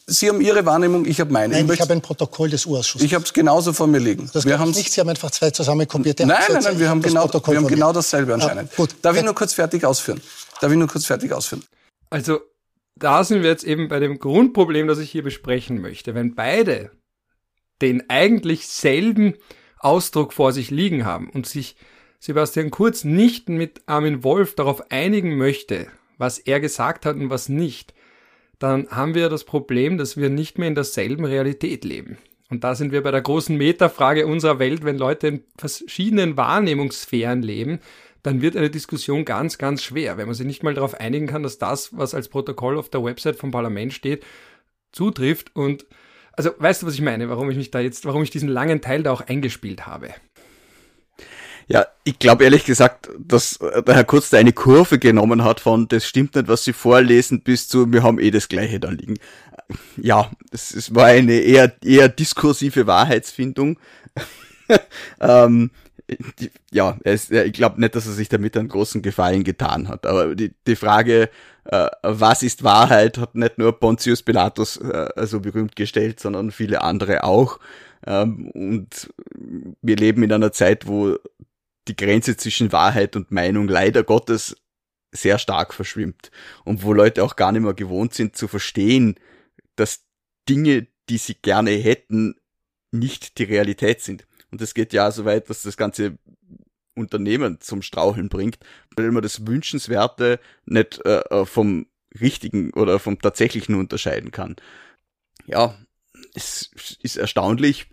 [0.06, 1.56] Sie haben Ihre Wahrnehmung, ich habe meine.
[1.56, 3.04] Nein, ich, ich habe ein Protokoll des Urschusses.
[3.04, 4.30] Ich habe es genauso vor mir liegen.
[4.32, 7.28] Das wir haben nicht, Sie haben einfach zwei zusammenkopierte Nein, nein, nein, wir haben, genau,
[7.28, 8.70] wir haben genau dasselbe anscheinend.
[8.74, 8.96] Ah, gut.
[9.02, 10.22] Darf ich nur kurz fertig ausführen?
[10.60, 11.64] Darf ich nur kurz fertig ausführen?
[12.12, 12.42] Also,
[12.96, 16.14] da sind wir jetzt eben bei dem Grundproblem, das ich hier besprechen möchte.
[16.14, 16.92] Wenn beide
[17.82, 19.34] den eigentlich selben
[19.84, 21.76] Ausdruck vor sich liegen haben und sich
[22.20, 27.50] Sebastian Kurz nicht mit Armin Wolf darauf einigen möchte, was er gesagt hat und was
[27.50, 27.94] nicht,
[28.60, 32.20] dann haben wir das Problem, dass wir nicht mehr in derselben Realität leben.
[32.52, 37.42] Und da sind wir bei der großen Metafrage unserer Welt, wenn Leute in verschiedenen Wahrnehmungssphären
[37.42, 37.80] leben,
[38.24, 41.44] dann wird eine Diskussion ganz, ganz schwer, wenn man sich nicht mal darauf einigen kann,
[41.44, 44.24] dass das, was als Protokoll auf der Website vom Parlament steht,
[44.92, 45.86] zutrifft und
[46.34, 48.82] also weißt du, was ich meine, warum ich mich da jetzt, warum ich diesen langen
[48.82, 50.10] Teil da auch eingespielt habe?
[51.68, 55.88] Ja, ich glaube ehrlich gesagt, dass der Herr Kurz da eine Kurve genommen hat von
[55.88, 59.18] das stimmt nicht, was Sie vorlesen, bis zu wir haben eh das gleiche da liegen.
[59.98, 63.78] ja, es, es war eine eher, eher diskursive Wahrheitsfindung.
[65.22, 65.72] ähm,
[66.40, 70.06] die, ja, es, ich glaube nicht, dass er sich damit einen großen Gefallen getan hat.
[70.06, 71.30] Aber die, die Frage,
[71.66, 76.82] äh, was ist Wahrheit, hat nicht nur Pontius Pilatus äh, so berühmt gestellt, sondern viele
[76.82, 77.60] andere auch.
[78.06, 79.14] Ähm, und
[79.82, 81.18] wir leben in einer Zeit, wo
[81.88, 84.56] die Grenze zwischen Wahrheit und Meinung leider Gottes
[85.12, 86.32] sehr stark verschwimmt
[86.64, 89.16] und wo Leute auch gar nicht mehr gewohnt sind zu verstehen,
[89.76, 90.06] dass
[90.48, 92.36] Dinge, die sie gerne hätten,
[92.92, 94.26] nicht die Realität sind.
[94.52, 96.18] Und es geht ja so weit, dass das ganze
[97.02, 98.58] Unternehmen zum Straucheln bringt,
[98.96, 101.88] weil man das Wünschenswerte nicht äh, äh, vom
[102.20, 104.56] Richtigen oder vom Tatsächlichen unterscheiden kann.
[105.46, 105.76] Ja,
[106.36, 107.88] es ist erstaunlich,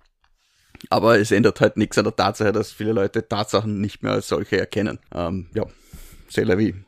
[0.91, 4.29] aber es ändert halt nichts an der Tatsache, dass viele Leute Tatsachen nicht mehr als
[4.29, 4.99] solche erkennen.
[5.15, 5.67] Ähm, ja.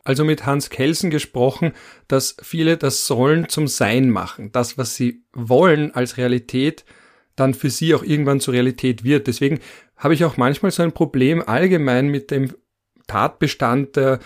[0.05, 1.73] Also mit Hans Kelsen gesprochen,
[2.09, 4.53] dass viele das Sollen zum Sein machen.
[4.53, 6.85] Das, was sie wollen als Realität,
[7.37, 9.27] dann für sie auch irgendwann zur Realität wird.
[9.27, 9.61] Deswegen
[10.01, 12.55] habe ich auch manchmal so ein Problem allgemein mit dem
[13.07, 14.19] Tatbestand der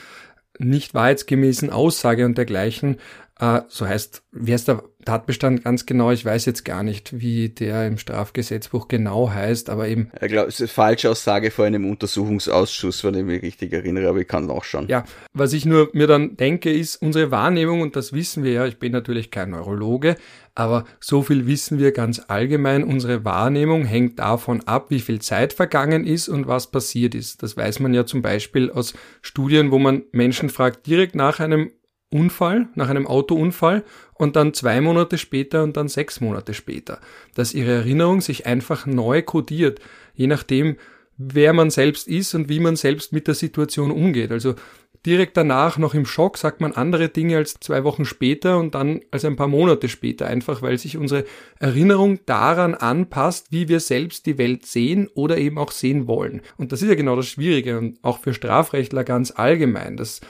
[0.59, 2.99] nicht wahrheitsgemäßen Aussage und dergleichen.
[3.39, 6.11] Äh, so heißt, wie heißt der Tatbestand ganz genau?
[6.11, 10.11] Ich weiß jetzt gar nicht, wie der im Strafgesetzbuch genau heißt, aber eben.
[10.21, 14.21] Ich glaube, es ist eine Falschaussage vor einem Untersuchungsausschuss, wenn ich mich richtig erinnere, aber
[14.21, 14.89] ich kann auch schon.
[14.89, 18.67] Ja, was ich nur mir dann denke, ist unsere Wahrnehmung, und das wissen wir ja,
[18.67, 20.17] ich bin natürlich kein Neurologe,
[20.55, 25.53] aber so viel wissen wir ganz allgemein, unsere Wahrnehmung hängt davon ab, wie viel Zeit
[25.53, 27.43] vergangen ist und was passiert ist.
[27.43, 31.73] Das weiß man ja zum Beispiel aus Studien, wo man Menschen fragt, direkt nach einem
[32.15, 33.83] Unfall, nach einem Autounfall
[34.15, 37.01] und dann zwei Monate später und dann sechs Monate später,
[37.35, 39.81] dass ihre Erinnerung sich einfach neu kodiert,
[40.15, 40.77] je nachdem,
[41.19, 44.31] wer man selbst ist und wie man selbst mit der Situation umgeht.
[44.31, 44.55] Also
[45.07, 49.01] direkt danach noch im Schock sagt man andere Dinge als zwei Wochen später und dann
[49.11, 51.25] als ein paar Monate später, einfach weil sich unsere
[51.59, 56.41] Erinnerung daran anpasst, wie wir selbst die Welt sehen oder eben auch sehen wollen.
[56.57, 60.21] Und das ist ja genau das Schwierige und auch für Strafrechtler ganz allgemein, dass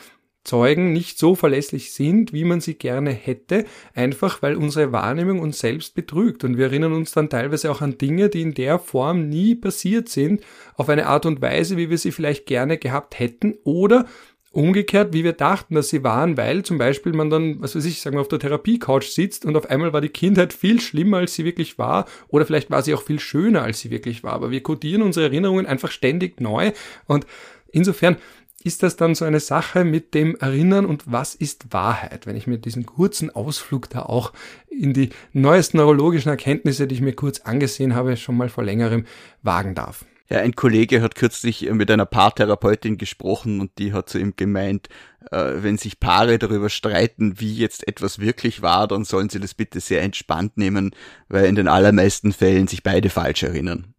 [0.45, 5.59] Zeugen nicht so verlässlich sind, wie man sie gerne hätte, einfach weil unsere Wahrnehmung uns
[5.59, 6.45] selbst betrügt.
[6.45, 10.09] Und wir erinnern uns dann teilweise auch an Dinge, die in der Form nie passiert
[10.09, 10.43] sind,
[10.77, 14.07] auf eine Art und Weise, wie wir sie vielleicht gerne gehabt hätten oder
[14.55, 18.01] umgekehrt, wie wir dachten, dass sie waren, weil zum Beispiel man dann, was weiß ich,
[18.01, 21.35] sagen wir, auf der Therapiecouch sitzt und auf einmal war die Kindheit viel schlimmer, als
[21.35, 24.33] sie wirklich war, oder vielleicht war sie auch viel schöner, als sie wirklich war.
[24.33, 26.71] Aber wir kodieren unsere Erinnerungen einfach ständig neu
[27.07, 27.27] und
[27.73, 28.17] insofern
[28.65, 32.27] ist das dann so eine Sache mit dem Erinnern und was ist Wahrheit?
[32.27, 34.33] Wenn ich mir diesen kurzen Ausflug da auch
[34.69, 39.05] in die neuesten neurologischen Erkenntnisse, die ich mir kurz angesehen habe, schon mal vor längerem
[39.43, 40.07] wagen darf.
[40.31, 44.89] Ja, ein Kollege hat kürzlich mit einer Paartherapeutin gesprochen und die hat zu ihm gemeint,
[45.31, 49.53] äh, wenn sich Paare darüber streiten, wie jetzt etwas wirklich war, dann sollen sie das
[49.53, 50.95] bitte sehr entspannt nehmen,
[51.29, 53.94] weil in den allermeisten Fällen sich beide falsch erinnern.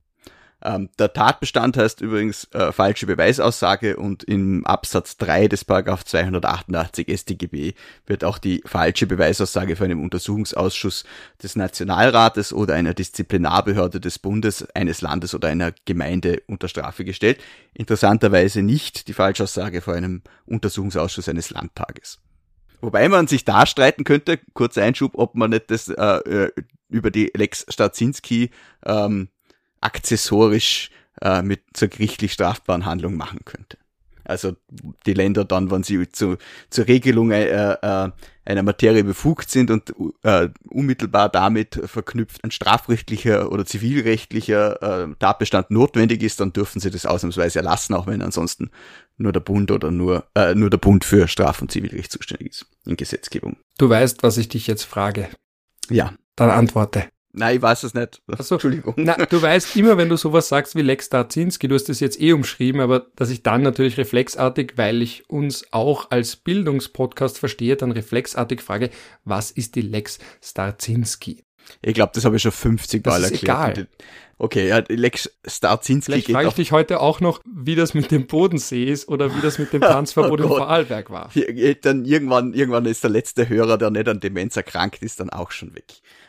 [0.66, 7.08] Ähm, der Tatbestand heißt übrigens äh, falsche Beweisaussage und im Absatz 3 des Paragraph 288
[7.08, 7.74] StGB
[8.08, 11.04] wird auch die falsche Beweisaussage für einen Untersuchungsausschuss
[11.44, 17.40] des Nationalrates oder einer Disziplinarbehörde des Bundes, eines Landes oder einer Gemeinde unter Strafe gestellt.
[17.76, 22.18] Interessanterweise nicht die Falschaussage vor einem Untersuchungsausschuss eines Landtages.
[22.82, 26.52] Wobei man sich da streiten könnte, kurzer Einschub, ob man nicht das äh, äh
[26.88, 28.52] über die Lex Stazinski
[28.86, 29.30] ähm,
[29.82, 30.90] akzessorisch
[31.22, 33.78] äh, mit zur gerichtlich strafbaren Handlung machen könnte.
[34.26, 34.56] Also
[35.06, 36.38] die Länder dann, wenn sie zu,
[36.70, 38.12] zur Regelung äh, äh,
[38.44, 45.72] einer Materie befugt sind und äh, unmittelbar damit verknüpft ein strafrechtlicher oder zivilrechtlicher äh, Tatbestand
[45.72, 48.72] notwendig ist, dann dürfen sie das ausnahmsweise erlassen, auch wenn ansonsten
[49.18, 52.66] nur der Bund oder nur, äh, nur der Bund für Straf- und Zivilrecht zuständig ist
[52.86, 53.58] in Gesetzgebung.
[53.78, 55.30] Du weißt, was ich dich jetzt frage.
[55.90, 56.14] Ja.
[56.36, 57.08] Dann antworte.
[57.38, 58.22] Nein, ich weiß es nicht.
[58.28, 58.94] Achso, Entschuldigung.
[58.98, 62.20] Na, du weißt immer, wenn du sowas sagst wie Lex Starzinski, du hast das jetzt
[62.20, 67.76] eh umschrieben, aber dass ich dann natürlich reflexartig, weil ich uns auch als Bildungspodcast verstehe,
[67.76, 68.90] dann reflexartig frage,
[69.26, 71.45] was ist die Lex Starzinski?
[71.82, 73.78] Ich glaube, das habe ich schon 50 Mal erklärt.
[73.78, 73.88] Egal.
[74.38, 78.28] Okay, ja, Lex Starzinski Vielleicht frage ich dich heute auch noch, wie das mit dem
[78.28, 81.30] Bodensee ist oder wie das mit dem Tanzverbot oh im Vorarlberg war.
[81.32, 85.30] Hier, dann irgendwann, irgendwann ist der letzte Hörer, der nicht an Demenz erkrankt ist, dann
[85.30, 85.86] auch schon weg.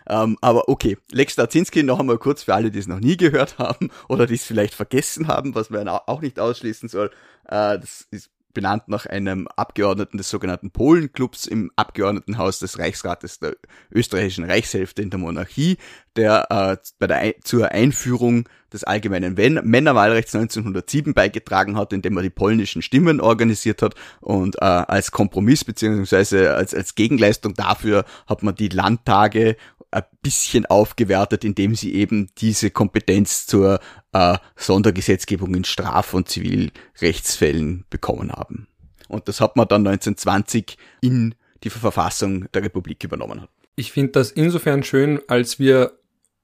[0.09, 3.59] Ähm, aber okay, Lex Starzinski noch einmal kurz für alle, die es noch nie gehört
[3.59, 7.11] haben oder die es vielleicht vergessen haben, was man auch nicht ausschließen soll.
[7.49, 13.55] Äh, das ist benannt nach einem Abgeordneten des sogenannten Polenclubs im Abgeordnetenhaus des Reichsrates der
[13.93, 15.77] österreichischen Reichshälfte in der Monarchie,
[16.17, 22.31] der äh, bei der zur Einführung des allgemeinen Männerwahlrechts 1907 beigetragen hat, indem er die
[22.31, 28.55] polnischen Stimmen organisiert hat und äh, als Kompromiss beziehungsweise als, als Gegenleistung dafür hat man
[28.55, 29.57] die Landtage
[29.91, 33.81] ein bisschen aufgewertet, indem sie eben diese Kompetenz zur
[34.13, 38.67] äh, Sondergesetzgebung in Straf- und Zivilrechtsfällen bekommen haben.
[39.09, 43.47] Und das hat man dann 1920 in die Verfassung der Republik übernommen.
[43.77, 45.99] Ich finde das insofern schön, als wir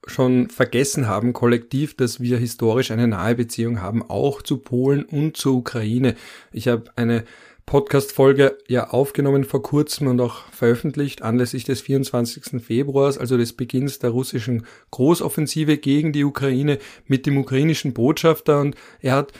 [0.06, 5.36] schon vergessen haben, kollektiv, dass wir historisch eine nahe Beziehung haben, auch zu Polen und
[5.36, 6.16] zur Ukraine.
[6.52, 7.24] Ich habe eine
[7.66, 12.62] Podcast-Folge ja aufgenommen vor kurzem und auch veröffentlicht anlässlich des 24.
[12.62, 18.74] Februars, also des Beginns der russischen Großoffensive gegen die Ukraine mit dem ukrainischen Botschafter und
[19.00, 19.32] er hat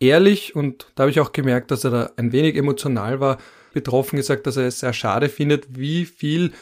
[0.00, 3.38] ehrlich und da habe ich auch gemerkt, dass er da ein wenig emotional war,
[3.74, 6.52] betroffen gesagt, dass er es sehr schade findet, wie viel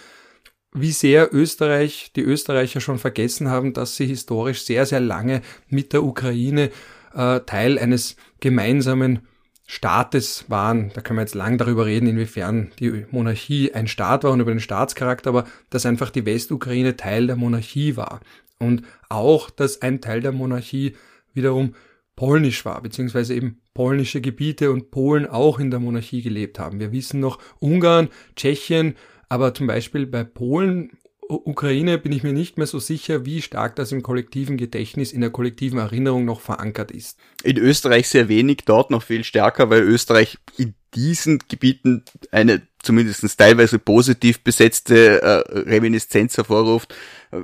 [0.76, 5.92] wie sehr Österreich, die Österreicher schon vergessen haben, dass sie historisch sehr, sehr lange mit
[5.92, 6.70] der Ukraine
[7.14, 9.20] äh, Teil eines gemeinsamen
[9.66, 10.92] Staates waren.
[10.94, 14.52] Da können wir jetzt lang darüber reden, inwiefern die Monarchie ein Staat war und über
[14.52, 18.20] den Staatscharakter, aber dass einfach die Westukraine Teil der Monarchie war.
[18.58, 20.94] Und auch, dass ein Teil der Monarchie
[21.34, 21.74] wiederum
[22.14, 26.80] polnisch war, beziehungsweise eben polnische Gebiete und Polen auch in der Monarchie gelebt haben.
[26.80, 28.94] Wir wissen noch, Ungarn, Tschechien,
[29.28, 30.90] aber zum Beispiel bei Polen,
[31.28, 35.20] Ukraine bin ich mir nicht mehr so sicher, wie stark das im kollektiven Gedächtnis, in
[35.20, 37.18] der kollektiven Erinnerung noch verankert ist.
[37.42, 43.38] In Österreich sehr wenig, dort noch viel stärker, weil Österreich in diesen Gebieten eine zumindest
[43.38, 46.94] teilweise positiv besetzte äh, Reminiszenz hervorruft.
[47.32, 47.42] Äh,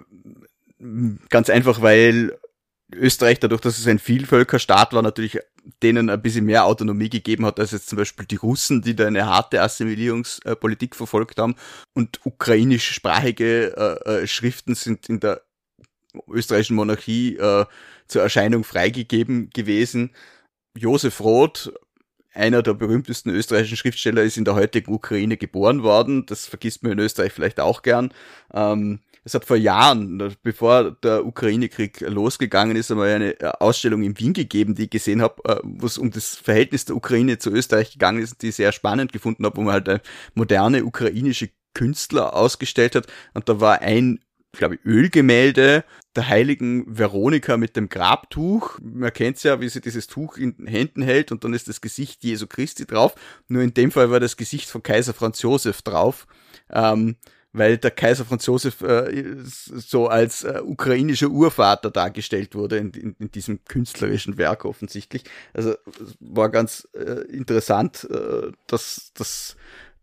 [1.29, 2.38] ganz einfach, weil
[2.94, 5.38] Österreich, dadurch, dass es ein Vielvölkerstaat war, natürlich
[5.83, 9.07] denen ein bisschen mehr Autonomie gegeben hat, als jetzt zum Beispiel die Russen, die da
[9.07, 11.55] eine harte Assimilierungspolitik verfolgt haben.
[11.94, 13.76] Und ukrainischsprachige
[14.07, 15.42] äh, äh, Schriften sind in der
[16.28, 17.64] österreichischen Monarchie äh,
[18.07, 20.11] zur Erscheinung freigegeben gewesen.
[20.76, 21.72] Josef Roth,
[22.35, 26.26] einer der berühmtesten österreichischen Schriftsteller, ist in der heutigen Ukraine geboren worden.
[26.26, 28.12] Das vergisst man in Österreich vielleicht auch gern.
[28.52, 34.18] Ähm, es hat vor Jahren, bevor der Ukraine-Krieg losgegangen ist, einmal eine äh, Ausstellung in
[34.18, 37.50] Wien gegeben, die ich gesehen habe, äh, wo es um das Verhältnis der Ukraine zu
[37.50, 40.00] Österreich gegangen ist, die ich sehr spannend gefunden habe, wo man halt eine
[40.35, 43.06] moderne ukrainische Künstler ausgestellt hat.
[43.35, 44.18] Und da war ein,
[44.52, 45.85] glaube ich, Ölgemälde
[46.16, 48.78] der heiligen Veronika mit dem Grabtuch.
[48.82, 52.24] Man kennt's ja, wie sie dieses Tuch in Händen hält und dann ist das Gesicht
[52.24, 53.14] Jesu Christi drauf.
[53.46, 56.26] Nur in dem Fall war das Gesicht von Kaiser Franz Josef drauf.
[56.70, 57.16] Ähm,
[57.53, 63.17] weil der Kaiser Franz Josef äh, so als äh, ukrainischer Urvater dargestellt wurde in, in,
[63.19, 65.25] in, diesem künstlerischen Werk offensichtlich.
[65.53, 65.75] Also
[66.21, 69.57] war ganz äh, interessant, äh, dass, dass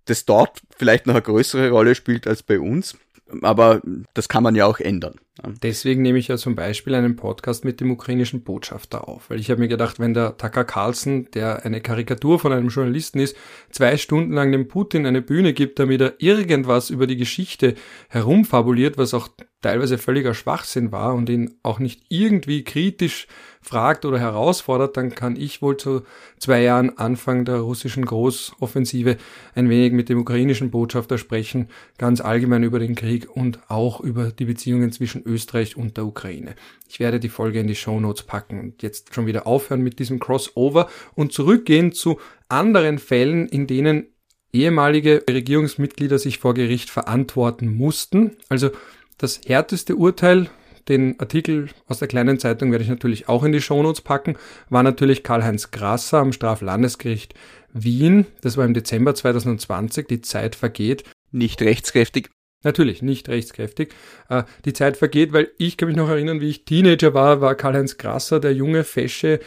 [0.05, 2.95] das dort vielleicht noch eine größere Rolle spielt als bei uns.
[3.41, 3.81] Aber
[4.13, 5.15] das kann man ja auch ändern.
[5.61, 9.49] Deswegen nehme ich ja zum Beispiel einen Podcast mit dem ukrainischen Botschafter auf, weil ich
[9.49, 13.37] habe mir gedacht, wenn der Tucker Carlson, der eine Karikatur von einem Journalisten ist,
[13.69, 17.75] zwei Stunden lang dem Putin eine Bühne gibt, damit er irgendwas über die Geschichte
[18.09, 19.29] herumfabuliert, was auch
[19.61, 23.27] teilweise völliger Schwachsinn war und ihn auch nicht irgendwie kritisch
[23.61, 26.03] fragt oder herausfordert, dann kann ich wohl zu
[26.37, 29.17] zwei Jahren Anfang der russischen Großoffensive
[29.53, 34.31] ein wenig mit dem ukrainischen Botschafter sprechen, ganz allgemein über den Krieg und auch über
[34.31, 36.55] die Beziehungen zwischen Österreich und der Ukraine.
[36.87, 39.99] Ich werde die Folge in die Show Notes packen und jetzt schon wieder aufhören mit
[39.99, 44.07] diesem Crossover und zurückgehen zu anderen Fällen, in denen
[44.51, 48.37] ehemalige Regierungsmitglieder sich vor Gericht verantworten mussten.
[48.49, 48.71] Also
[49.17, 50.49] das härteste Urteil,
[50.87, 54.37] den Artikel aus der kleinen Zeitung werde ich natürlich auch in die Shownotes packen,
[54.69, 57.35] war natürlich Karl-Heinz Grasser am Straflandesgericht
[57.71, 58.25] Wien.
[58.41, 61.03] Das war im Dezember 2020, die Zeit vergeht.
[61.31, 62.31] Nicht rechtskräftig.
[62.63, 63.93] Natürlich nicht rechtskräftig.
[64.29, 67.55] Äh, die Zeit vergeht, weil ich kann mich noch erinnern, wie ich Teenager war, war
[67.55, 69.39] Karl-Heinz Grasser der junge, fesche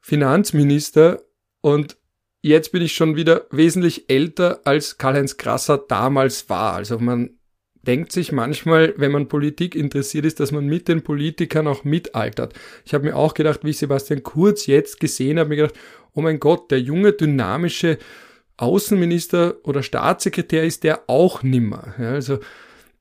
[0.00, 1.22] Finanzminister
[1.60, 1.96] und
[2.42, 6.74] jetzt bin ich schon wieder wesentlich älter, als Karl-Heinz Grasser damals war.
[6.74, 7.38] Also man
[7.82, 12.54] denkt sich manchmal, wenn man Politik interessiert ist, dass man mit den Politikern auch mitaltert.
[12.84, 15.78] Ich habe mir auch gedacht, wie ich Sebastian Kurz jetzt gesehen habe, mir gedacht,
[16.14, 17.98] oh mein Gott, der junge, dynamische
[18.56, 21.94] Außenminister oder Staatssekretär ist der auch nimmer.
[21.98, 22.38] Ja, also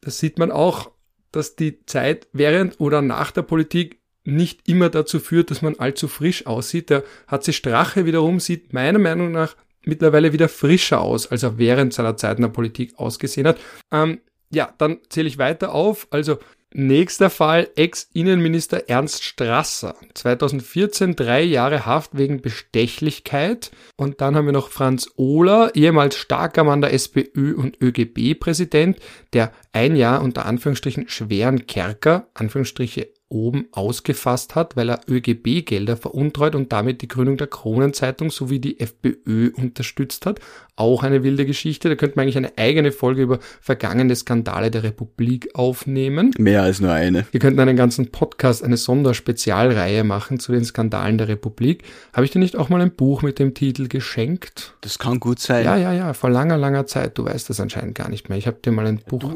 [0.02, 0.92] das sieht man auch,
[1.32, 6.08] dass die Zeit während oder nach der Politik nicht immer dazu führt, dass man allzu
[6.08, 6.90] frisch aussieht.
[6.90, 11.94] Der HC Strache wiederum sieht meiner Meinung nach mittlerweile wieder frischer aus, als er während
[11.94, 13.60] seiner Zeit in der Politik ausgesehen hat.
[13.92, 14.20] Ähm,
[14.52, 16.08] ja, dann zähle ich weiter auf.
[16.12, 16.38] Also
[16.74, 19.96] nächster Fall, Ex-Innenminister Ernst Strasser.
[20.14, 23.72] 2014 drei Jahre Haft wegen Bestechlichkeit.
[23.98, 28.98] Und dann haben wir noch Franz Ohler, ehemals starker Mann der SPÖ und ÖGB-Präsident,
[29.34, 36.54] der ein Jahr unter Anführungsstrichen schweren Kerker, Anführungsstriche oben ausgefasst hat, weil er ÖGB-Gelder veruntreut
[36.54, 40.40] und damit die Gründung der Kronenzeitung sowie die FPÖ unterstützt hat.
[40.76, 41.90] Auch eine wilde Geschichte.
[41.90, 46.32] Da könnte man eigentlich eine eigene Folge über vergangene Skandale der Republik aufnehmen.
[46.38, 47.26] Mehr als nur eine.
[47.32, 51.84] Wir könnten einen ganzen Podcast, eine Sonderspezialreihe machen zu den Skandalen der Republik.
[52.14, 54.76] Habe ich dir nicht auch mal ein Buch mit dem Titel geschenkt?
[54.82, 55.66] Das kann gut sein.
[55.66, 57.18] Ja, ja, ja, vor langer, langer Zeit.
[57.18, 58.38] Du weißt das anscheinend gar nicht mehr.
[58.38, 59.34] Ich habe dir mal ein Buch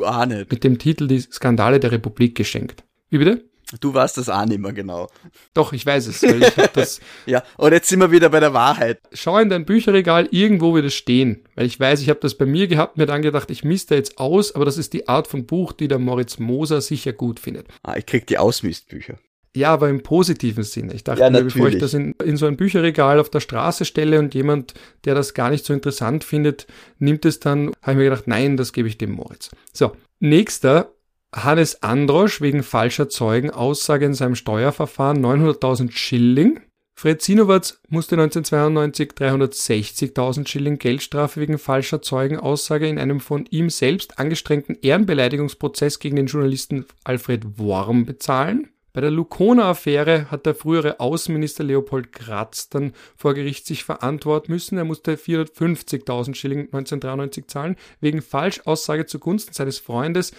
[0.50, 2.84] mit dem Titel Die Skandale der Republik geschenkt.
[3.10, 3.44] Wie bitte?
[3.80, 5.10] Du weißt das auch nicht mehr genau.
[5.54, 6.24] Doch, ich weiß es.
[6.24, 9.00] Weil ich das ja, und jetzt sind wir wieder bei der Wahrheit.
[9.14, 11.44] Schau in dein Bücherregal, irgendwo wird es stehen.
[11.56, 14.18] Weil ich weiß, ich habe das bei mir gehabt, mir dann gedacht, ich misste jetzt
[14.18, 17.68] aus, aber das ist die Art von Buch, die der Moritz Moser sicher gut findet.
[17.84, 19.18] Ah, ich krieg die Ausmistbücher.
[19.56, 20.94] Ja, aber im positiven Sinne.
[20.94, 23.86] Ich dachte ja, mir, bevor ich das in, in so ein Bücherregal auf der Straße
[23.86, 24.74] stelle und jemand,
[25.06, 26.68] der das gar nicht so interessant findet,
[27.00, 29.52] nimmt es dann, habe ich mir gedacht, nein, das gebe ich dem Moritz.
[29.72, 30.92] So, nächster
[31.36, 36.62] Hannes Androsch wegen falscher Zeugenaussage in seinem Steuerverfahren 900.000 Schilling.
[36.98, 44.18] Fred Sinowatz musste 1992 360.000 Schilling Geldstrafe wegen falscher Zeugenaussage in einem von ihm selbst
[44.18, 48.70] angestrengten Ehrenbeleidigungsprozess gegen den Journalisten Alfred Worm bezahlen.
[48.96, 54.78] Bei der Lukona-Affäre hat der frühere Außenminister Leopold Gratz dann vor Gericht sich verantworten müssen.
[54.78, 60.32] Er musste 450.000 Schilling 1993 zahlen, wegen Falschaussage zugunsten seines Freundes,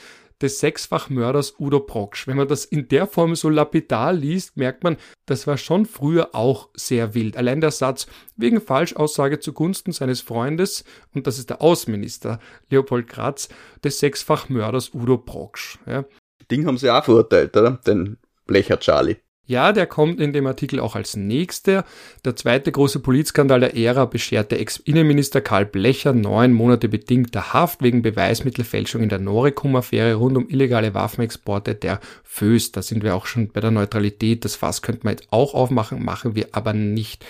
[0.42, 2.26] des Sechsfachmörders Udo Proksch.
[2.26, 6.34] Wenn man das in der Form so lapidar liest, merkt man, das war schon früher
[6.34, 7.36] auch sehr wild.
[7.36, 12.38] Allein der Satz wegen Falschaussage zugunsten seines Freundes, und das ist der Außenminister
[12.70, 13.48] Leopold Kratz,
[13.82, 15.78] des Sechsfachmörders Udo Proksch.
[15.86, 16.04] Ja.
[16.50, 17.80] Ding haben sie auch verurteilt, oder?
[17.86, 19.16] Den Blecher Charlie.
[19.48, 21.84] Ja, der kommt in dem Artikel auch als nächster.
[22.24, 28.02] Der zweite große Politskandal der Ära bescherte Ex-Innenminister Karl Blecher neun Monate bedingter Haft wegen
[28.02, 32.72] Beweismittelfälschung in der Norekum-Affäre rund um illegale Waffenexporte der FÖS.
[32.72, 34.44] Da sind wir auch schon bei der Neutralität.
[34.44, 37.24] Das Fass könnte man jetzt auch aufmachen, machen wir aber nicht.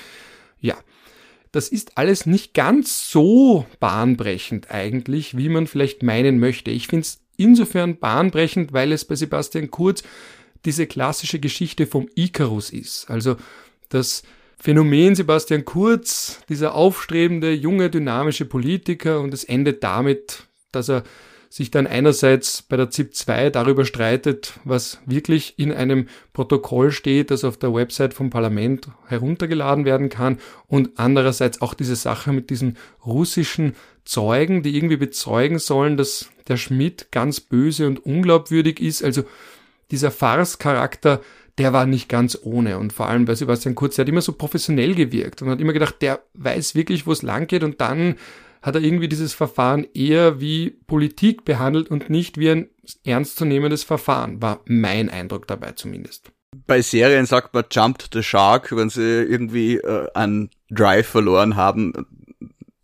[0.60, 0.76] Ja.
[1.52, 6.70] Das ist alles nicht ganz so bahnbrechend eigentlich, wie man vielleicht meinen möchte.
[6.70, 10.02] Ich finde es insofern bahnbrechend, weil es bei Sebastian Kurz
[10.66, 13.08] diese klassische Geschichte vom Icarus ist.
[13.08, 13.36] Also
[13.88, 14.22] das
[14.58, 21.04] Phänomen Sebastian Kurz, dieser aufstrebende, junge, dynamische Politiker und es endet damit, dass er
[21.48, 27.30] sich dann einerseits bei der ZIP 2 darüber streitet, was wirklich in einem Protokoll steht,
[27.30, 32.50] das auf der Website vom Parlament heruntergeladen werden kann und andererseits auch diese Sache mit
[32.50, 33.74] diesen russischen
[34.04, 39.02] Zeugen, die irgendwie bezeugen sollen, dass der Schmidt ganz böse und unglaubwürdig ist.
[39.02, 39.22] Also
[39.90, 41.20] dieser Farce-Charakter,
[41.58, 42.78] der war nicht ganz ohne.
[42.78, 45.72] Und vor allem bei Sebastian Kurz, der hat immer so professionell gewirkt und hat immer
[45.72, 47.62] gedacht, der weiß wirklich, wo es lang geht.
[47.62, 48.16] Und dann
[48.62, 52.70] hat er irgendwie dieses Verfahren eher wie Politik behandelt und nicht wie ein
[53.04, 56.32] ernstzunehmendes Verfahren, war mein Eindruck dabei zumindest.
[56.66, 61.92] Bei Serien sagt man Jumped the Shark, wenn sie irgendwie äh, einen Drive verloren haben.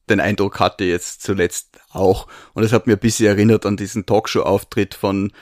[0.09, 2.27] Den Eindruck hatte jetzt zuletzt auch.
[2.55, 5.33] Und es hat mir ein bisschen erinnert an diesen Talkshow-Auftritt von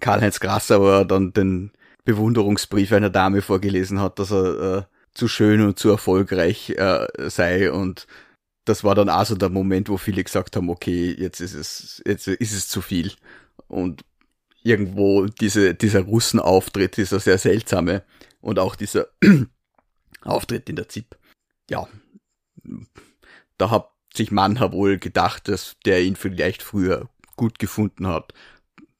[0.00, 1.72] Karl-Heinz Grasser, wo er dann den
[2.04, 4.82] Bewunderungsbrief einer Dame vorgelesen hat, dass er äh,
[5.14, 8.06] zu schön und zu erfolgreich äh, sei und
[8.64, 12.02] das war dann auch so der Moment, wo viele gesagt haben, okay, jetzt ist es,
[12.06, 13.12] jetzt ist es zu viel.
[13.66, 14.04] Und
[14.62, 18.02] irgendwo diese, dieser Russenauftritt, dieser sehr seltsame
[18.40, 19.08] und auch dieser
[20.22, 21.16] Auftritt in der ZIP.
[21.70, 21.88] Ja,
[23.56, 28.34] da hat sich Manner wohl gedacht, dass der ihn vielleicht früher gut gefunden hat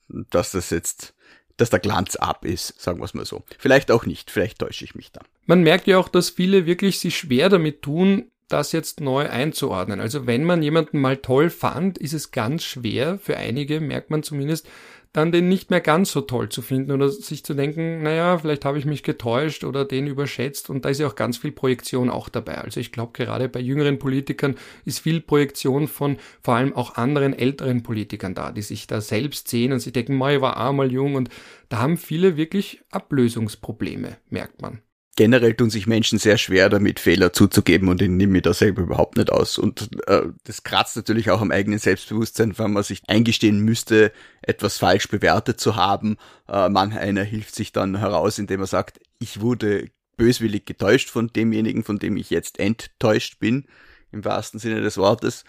[0.09, 1.15] dass das jetzt,
[1.57, 3.43] dass der Glanz ab ist, sagen wir es mal so.
[3.59, 5.21] Vielleicht auch nicht, vielleicht täusche ich mich da.
[5.47, 10.01] Man merkt ja auch, dass viele wirklich sich schwer damit tun, das jetzt neu einzuordnen.
[10.01, 14.23] Also wenn man jemanden mal toll fand, ist es ganz schwer, für einige merkt man
[14.23, 14.67] zumindest,
[15.13, 18.65] dann den nicht mehr ganz so toll zu finden oder sich zu denken, naja, vielleicht
[18.65, 20.71] habe ich mich getäuscht oder den überschätzt.
[20.71, 22.59] Und da ist ja auch ganz viel Projektion auch dabei.
[22.59, 27.33] Also ich glaube, gerade bei jüngeren Politikern ist viel Projektion von vor allem auch anderen
[27.33, 31.15] älteren Politikern da, die sich da selbst sehen und sich denken, ich war einmal jung.
[31.15, 31.31] Und
[31.69, 34.83] da haben viele wirklich Ablösungsprobleme, merkt man
[35.19, 38.83] generell tun sich Menschen sehr schwer damit, Fehler zuzugeben und ich nehme mir da selber
[38.83, 39.59] überhaupt nicht aus.
[39.59, 44.79] Und äh, das kratzt natürlich auch am eigenen Selbstbewusstsein, wenn man sich eingestehen müsste, etwas
[44.79, 46.19] falsch bewertet zu haben.
[46.47, 51.33] Äh, manch einer hilft sich dann heraus, indem er sagt, ich wurde böswillig getäuscht von
[51.33, 53.67] demjenigen, von dem ich jetzt enttäuscht bin,
[54.13, 55.43] im wahrsten Sinne des Wortes.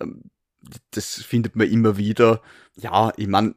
[0.00, 0.32] Ähm,
[0.90, 2.42] das findet man immer wieder.
[2.74, 3.54] Ja, ich meine,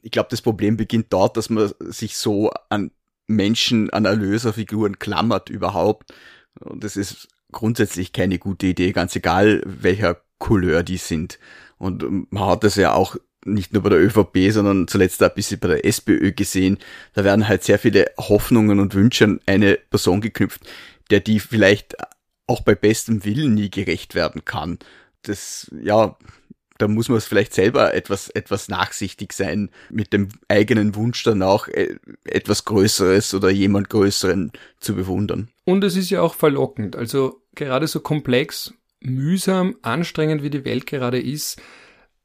[0.00, 2.92] ich glaube, das Problem beginnt dort, dass man sich so an
[3.26, 6.12] Menschen an Erlöserfiguren klammert überhaupt.
[6.60, 11.38] Und das ist grundsätzlich keine gute Idee, ganz egal welcher Couleur die sind.
[11.78, 15.34] Und man hat das ja auch nicht nur bei der ÖVP, sondern zuletzt auch ein
[15.34, 16.78] bisschen bei der SPÖ gesehen.
[17.14, 20.62] Da werden halt sehr viele Hoffnungen und Wünsche an eine Person geknüpft,
[21.10, 21.96] der die vielleicht
[22.46, 24.78] auch bei bestem Willen nie gerecht werden kann.
[25.22, 26.16] Das, ja,
[26.78, 31.42] da muss man es vielleicht selber etwas, etwas nachsichtig sein mit dem eigenen Wunsch dann
[31.42, 35.48] auch äh, etwas Größeres oder jemand Größeren zu bewundern.
[35.64, 36.96] Und es ist ja auch verlockend.
[36.96, 41.60] Also gerade so komplex, mühsam, anstrengend wie die Welt gerade ist,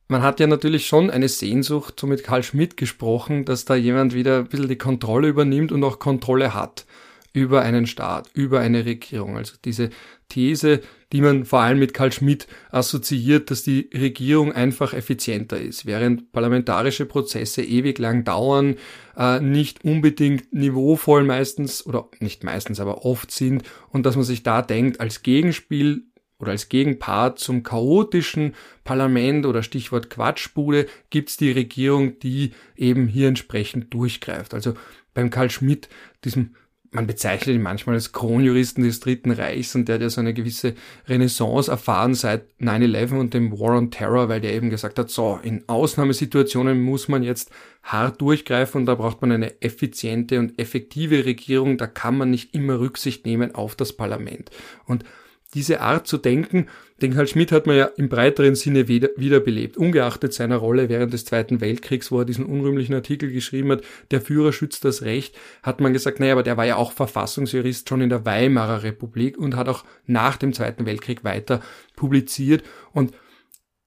[0.07, 4.13] man hat ja natürlich schon eine Sehnsucht, so mit Karl Schmidt gesprochen, dass da jemand
[4.13, 6.85] wieder ein bisschen die Kontrolle übernimmt und auch Kontrolle hat
[7.31, 9.37] über einen Staat, über eine Regierung.
[9.37, 9.89] Also diese
[10.27, 10.81] These,
[11.11, 16.31] die man vor allem mit Karl Schmidt assoziiert, dass die Regierung einfach effizienter ist, während
[16.31, 18.75] parlamentarische Prozesse ewig lang dauern,
[19.17, 24.43] äh, nicht unbedingt niveauvoll meistens oder nicht meistens, aber oft sind und dass man sich
[24.43, 26.05] da denkt, als Gegenspiel
[26.39, 33.27] oder als Gegenpart zum chaotischen Parlament oder Stichwort Quatschbude gibt's die Regierung, die eben hier
[33.27, 34.53] entsprechend durchgreift.
[34.53, 34.73] Also
[35.13, 35.87] beim Karl Schmidt,
[36.23, 36.55] diesem
[36.91, 40.33] man bezeichnet ihn manchmal als Kronjuristen des Dritten Reichs und der hat ja so eine
[40.33, 40.75] gewisse
[41.07, 45.39] Renaissance erfahren seit 9-11 und dem War on Terror, weil der eben gesagt hat, so,
[45.41, 47.49] in Ausnahmesituationen muss man jetzt
[47.81, 52.53] hart durchgreifen und da braucht man eine effiziente und effektive Regierung, da kann man nicht
[52.53, 54.51] immer Rücksicht nehmen auf das Parlament.
[54.85, 55.05] Und
[55.53, 56.67] diese Art zu denken,
[57.01, 61.13] den Karl Schmidt hat man ja im breiteren Sinne wieder, wiederbelebt, ungeachtet seiner Rolle während
[61.13, 63.81] des Zweiten Weltkriegs, wo er diesen unrühmlichen Artikel geschrieben hat,
[64.11, 67.89] der Führer schützt das Recht, hat man gesagt, naja, aber der war ja auch Verfassungsjurist
[67.89, 71.61] schon in der Weimarer Republik und hat auch nach dem Zweiten Weltkrieg weiter
[71.95, 72.63] publiziert.
[72.93, 73.13] Und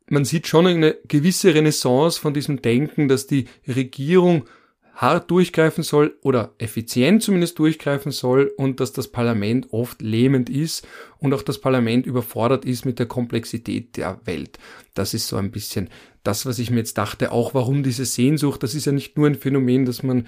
[0.08, 4.44] man sieht schon eine gewisse Renaissance von diesem Denken, dass die Regierung
[4.94, 10.86] hart durchgreifen soll oder effizient zumindest durchgreifen soll und dass das Parlament oft lähmend ist
[11.18, 14.58] und auch das Parlament überfordert ist mit der Komplexität der Welt.
[14.94, 15.90] Das ist so ein bisschen
[16.22, 19.26] das, was ich mir jetzt dachte, auch warum diese Sehnsucht, das ist ja nicht nur
[19.26, 20.26] ein Phänomen, das man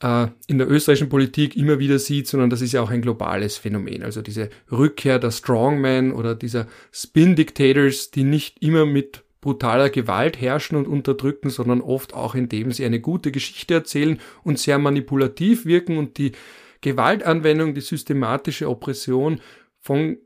[0.00, 3.56] äh, in der österreichischen Politik immer wieder sieht, sondern das ist ja auch ein globales
[3.56, 4.02] Phänomen.
[4.02, 10.76] Also diese Rückkehr der Strongman oder dieser Spin-Dictators, die nicht immer mit brutaler Gewalt herrschen
[10.76, 15.98] und unterdrücken, sondern oft auch indem sie eine gute Geschichte erzählen und sehr manipulativ wirken.
[15.98, 16.32] Und die
[16.80, 19.40] Gewaltanwendung, die systematische Oppression
[19.78, 20.18] von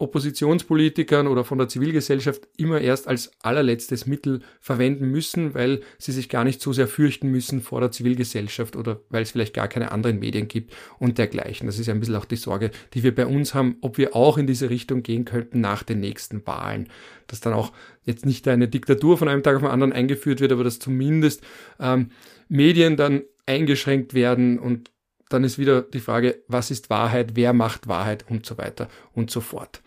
[0.00, 6.28] Oppositionspolitikern oder von der Zivilgesellschaft immer erst als allerletztes Mittel verwenden müssen, weil sie sich
[6.28, 9.92] gar nicht so sehr fürchten müssen vor der Zivilgesellschaft oder weil es vielleicht gar keine
[9.92, 11.66] anderen Medien gibt und dergleichen.
[11.66, 14.14] Das ist ja ein bisschen auch die Sorge, die wir bei uns haben, ob wir
[14.14, 16.88] auch in diese Richtung gehen könnten nach den nächsten Wahlen.
[17.26, 17.72] Dass dann auch
[18.04, 21.42] jetzt nicht eine Diktatur von einem Tag auf den anderen eingeführt wird, aber dass zumindest
[21.80, 22.10] ähm,
[22.48, 24.90] Medien dann eingeschränkt werden und
[25.28, 29.30] dann ist wieder die Frage, was ist Wahrheit, wer macht Wahrheit und so weiter und
[29.30, 29.82] so fort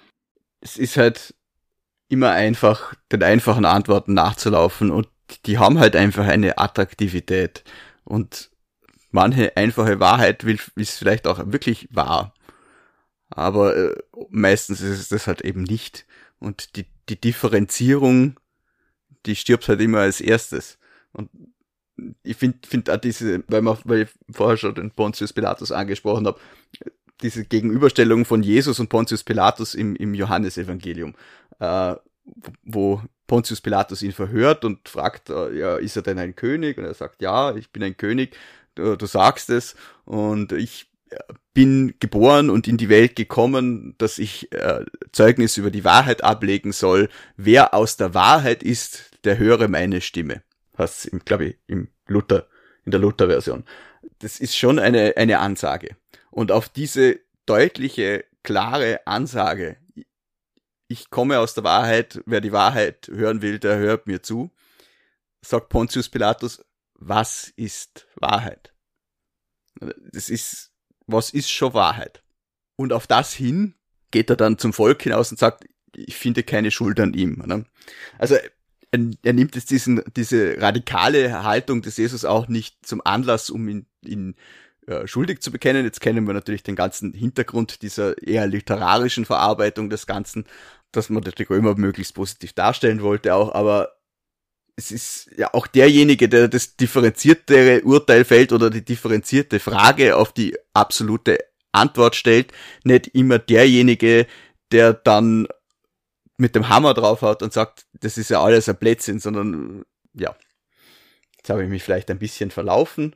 [0.62, 1.36] es ist halt
[2.08, 5.08] immer einfach, den einfachen Antworten nachzulaufen und
[5.46, 7.64] die haben halt einfach eine Attraktivität
[8.04, 8.52] und
[9.12, 12.34] manche einfache Wahrheit will, ist vielleicht auch wirklich wahr.
[13.30, 13.96] Aber äh,
[14.30, 16.06] meistens ist es das halt eben nicht.
[16.40, 18.40] Und die, die Differenzierung,
[19.26, 20.80] die stirbt halt immer als erstes.
[21.14, 21.30] Und
[22.24, 26.28] ich finde find auch diese, weil, man, weil ich vorher schon den Pontius Pilatus angesprochen
[26.28, 26.40] habe,
[27.22, 31.16] diese Gegenüberstellung von Jesus und Pontius Pilatus im, im Johannesevangelium,
[31.60, 31.96] äh,
[32.64, 36.78] wo Pontius Pilatus ihn verhört und fragt, äh, ja, ist er denn ein König?
[36.78, 38.36] Und er sagt, ja, ich bin ein König,
[38.76, 41.18] du, du sagst es und ich äh,
[41.54, 46.72] bin geboren und in die Welt gekommen, dass ich äh, Zeugnis über die Wahrheit ablegen
[46.72, 47.10] soll.
[47.38, 50.44] Wer aus der Wahrheit ist, der höre meine Stimme.
[50.74, 52.48] Was, glaube ich, im Luther,
[52.86, 53.64] in der Luther-Version.
[54.20, 55.96] Das ist schon eine, eine Ansage.
[56.32, 59.78] Und auf diese deutliche, klare Ansage,
[60.88, 64.52] ich komme aus der Wahrheit, wer die Wahrheit hören will, der hört mir zu,
[65.42, 66.66] sagt Pontius Pilatus,
[66.96, 68.74] was ist Wahrheit?
[69.80, 70.72] Das ist,
[71.08, 72.24] was ist schon Wahrheit?
[72.76, 73.76] Und auf das hin
[74.12, 75.66] geht er dann zum Volk hinaus und sagt,
[75.96, 77.42] ich finde keine Schuld an ihm.
[77.46, 77.66] Ne?
[78.18, 78.36] Also
[78.92, 83.86] er, nimmt jetzt diesen, diese radikale Haltung des Jesus auch nicht zum Anlass, um ihn,
[84.02, 84.36] ihn
[84.88, 85.86] äh, schuldig zu bekennen.
[85.86, 90.46] Jetzt kennen wir natürlich den ganzen Hintergrund dieser eher literarischen Verarbeitung des Ganzen,
[90.92, 93.94] dass man die Römer möglichst positiv darstellen wollte auch, aber
[94.76, 100.34] es ist ja auch derjenige, der das differenziertere Urteil fällt oder die differenzierte Frage auf
[100.34, 101.40] die absolute
[101.72, 102.52] Antwort stellt,
[102.84, 104.28] nicht immer derjenige,
[104.72, 105.48] der dann
[106.38, 110.36] mit dem Hammer draufhaut und sagt, das ist ja alles ein Blödsinn, sondern ja,
[111.38, 113.16] jetzt habe ich mich vielleicht ein bisschen verlaufen.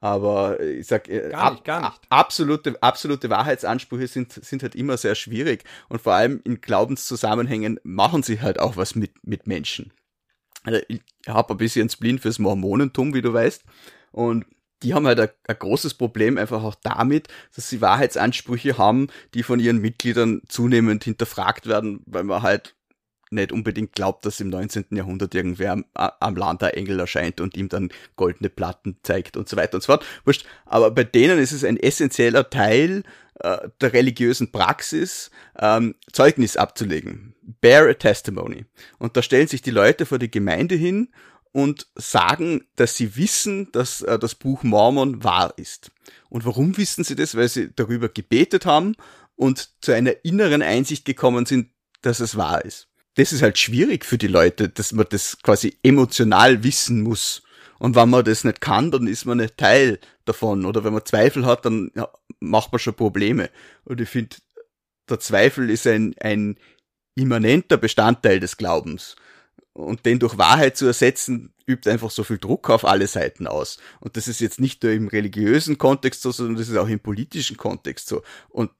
[0.00, 2.00] Aber ich sag, äh, gar nicht, gar nicht.
[2.10, 8.22] absolute, absolute Wahrheitsansprüche sind, sind halt immer sehr schwierig und vor allem in Glaubenszusammenhängen machen
[8.22, 9.92] sie halt auch was mit, mit Menschen.
[10.64, 13.64] Also ich habe ein bisschen Spleen fürs Mormonentum, wie du weißt.
[14.12, 14.44] Und
[14.82, 19.42] die haben halt ein, ein, großes Problem einfach auch damit, dass sie Wahrheitsansprüche haben, die
[19.42, 22.75] von ihren Mitgliedern zunehmend hinterfragt werden, weil man halt
[23.30, 24.86] nicht unbedingt glaubt, dass im 19.
[24.90, 29.48] Jahrhundert irgendwer am, am Land ein Engel erscheint und ihm dann goldene Platten zeigt und
[29.48, 30.04] so weiter und so fort.
[30.24, 30.46] Wurscht.
[30.64, 33.02] Aber bei denen ist es ein essentieller Teil
[33.40, 37.34] äh, der religiösen Praxis, ähm, Zeugnis abzulegen.
[37.60, 38.64] Bear a testimony.
[38.98, 41.08] Und da stellen sich die Leute vor die Gemeinde hin
[41.52, 45.90] und sagen, dass sie wissen, dass äh, das Buch Mormon wahr ist.
[46.28, 47.34] Und warum wissen sie das?
[47.34, 48.94] Weil sie darüber gebetet haben
[49.34, 51.70] und zu einer inneren Einsicht gekommen sind,
[52.02, 55.76] dass es wahr ist das ist halt schwierig für die Leute, dass man das quasi
[55.82, 57.42] emotional wissen muss.
[57.78, 60.64] Und wenn man das nicht kann, dann ist man nicht Teil davon.
[60.64, 62.08] Oder wenn man Zweifel hat, dann ja,
[62.40, 63.50] macht man schon Probleme.
[63.84, 64.36] Und ich finde,
[65.08, 66.58] der Zweifel ist ein, ein
[67.14, 69.16] immanenter Bestandteil des Glaubens.
[69.72, 73.78] Und den durch Wahrheit zu ersetzen, übt einfach so viel Druck auf alle Seiten aus.
[74.00, 77.00] Und das ist jetzt nicht nur im religiösen Kontext so, sondern das ist auch im
[77.00, 78.22] politischen Kontext so.
[78.48, 78.70] Und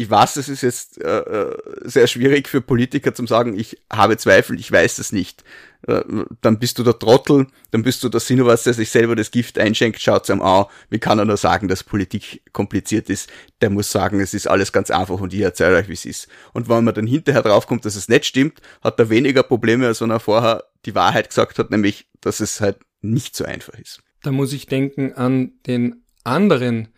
[0.00, 4.16] ich weiß, es ist jetzt äh, äh, sehr schwierig für Politiker zu sagen, ich habe
[4.16, 5.44] Zweifel, ich weiß es nicht.
[5.86, 6.00] Äh,
[6.40, 9.58] dann bist du der Trottel, dann bist du der Sinowatz, der sich selber das Gift
[9.58, 13.30] einschenkt, schaut ihm an, wie kann er nur sagen, dass Politik kompliziert ist?
[13.60, 16.28] Der muss sagen, es ist alles ganz einfach und ich erzähle euch, wie es ist.
[16.54, 20.00] Und wenn man dann hinterher draufkommt, dass es nicht stimmt, hat er weniger Probleme, als
[20.00, 24.00] wenn er vorher die Wahrheit gesagt hat, nämlich, dass es halt nicht so einfach ist.
[24.22, 26.88] Da muss ich denken an den anderen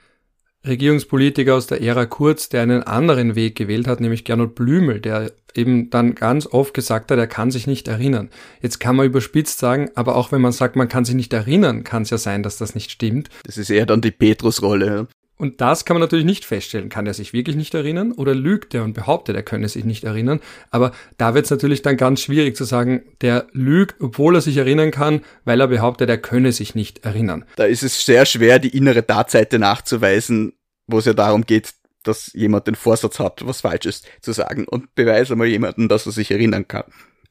[0.66, 5.32] Regierungspolitiker aus der Ära Kurz, der einen anderen Weg gewählt hat, nämlich Gernot Blümel, der
[5.54, 8.30] eben dann ganz oft gesagt hat, er kann sich nicht erinnern.
[8.60, 11.84] Jetzt kann man überspitzt sagen, aber auch wenn man sagt, man kann sich nicht erinnern,
[11.84, 13.28] kann es ja sein, dass das nicht stimmt.
[13.44, 15.08] Das ist eher dann die Petrus-Rolle.
[15.36, 16.88] Und das kann man natürlich nicht feststellen.
[16.88, 20.04] Kann er sich wirklich nicht erinnern oder lügt er und behauptet, er könne sich nicht
[20.04, 20.40] erinnern?
[20.70, 24.56] Aber da wird es natürlich dann ganz schwierig zu sagen, der lügt, obwohl er sich
[24.56, 27.44] erinnern kann, weil er behauptet, er könne sich nicht erinnern.
[27.56, 30.52] Da ist es sehr schwer, die innere Tatseite nachzuweisen,
[30.86, 31.74] wo es ja darum geht,
[32.04, 36.12] dass jemand den Vorsatz hat, was Falsches zu sagen und beweise mal jemanden, dass er
[36.12, 36.84] sich erinnern kann.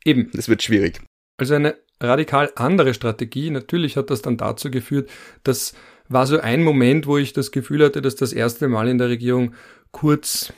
[0.04, 0.30] Eben.
[0.34, 1.00] Das wird schwierig.
[1.38, 3.50] Also eine radikal andere Strategie.
[3.50, 5.10] Natürlich hat das dann dazu geführt,
[5.44, 5.74] dass
[6.12, 9.10] war so ein Moment, wo ich das Gefühl hatte, dass das erste Mal in der
[9.10, 9.54] Regierung
[9.92, 10.54] kurz,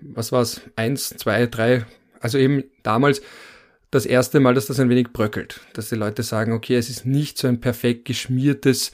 [0.00, 1.84] was war's, eins, zwei, drei,
[2.20, 3.22] also eben damals
[3.90, 7.06] das erste Mal, dass das ein wenig bröckelt, dass die Leute sagen, okay, es ist
[7.06, 8.92] nicht so ein perfekt geschmiertes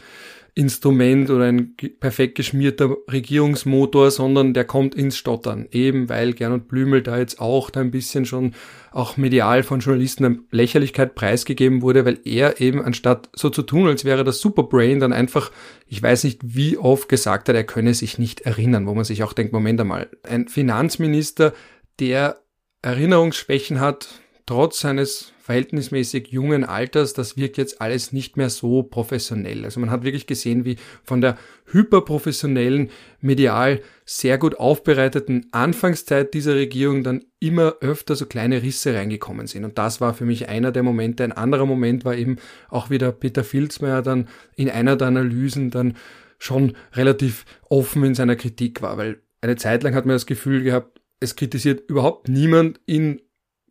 [0.56, 5.66] Instrument oder ein perfekt geschmierter Regierungsmotor, sondern der kommt ins Stottern.
[5.72, 8.54] Eben weil Gernot Blümel da jetzt auch da ein bisschen schon
[8.92, 13.88] auch medial von Journalisten eine Lächerlichkeit preisgegeben wurde, weil er eben anstatt so zu tun,
[13.88, 15.50] als wäre das Superbrain, dann einfach,
[15.88, 19.24] ich weiß nicht wie oft gesagt hat, er könne sich nicht erinnern, wo man sich
[19.24, 21.52] auch denkt, Moment einmal, ein Finanzminister,
[21.98, 22.38] der
[22.82, 24.08] Erinnerungsschwächen hat,
[24.46, 29.64] trotz seines verhältnismäßig jungen Alters, das wirkt jetzt alles nicht mehr so professionell.
[29.64, 31.36] Also man hat wirklich gesehen, wie von der
[31.70, 32.90] hyperprofessionellen,
[33.20, 39.64] medial sehr gut aufbereiteten Anfangszeit dieser Regierung dann immer öfter so kleine Risse reingekommen sind.
[39.64, 41.24] Und das war für mich einer der Momente.
[41.24, 42.36] Ein anderer Moment war eben
[42.68, 45.96] auch wieder Peter Filzmeier dann in einer der Analysen dann
[46.38, 50.62] schon relativ offen in seiner Kritik war, weil eine Zeit lang hat man das Gefühl
[50.62, 53.20] gehabt, es kritisiert überhaupt niemand in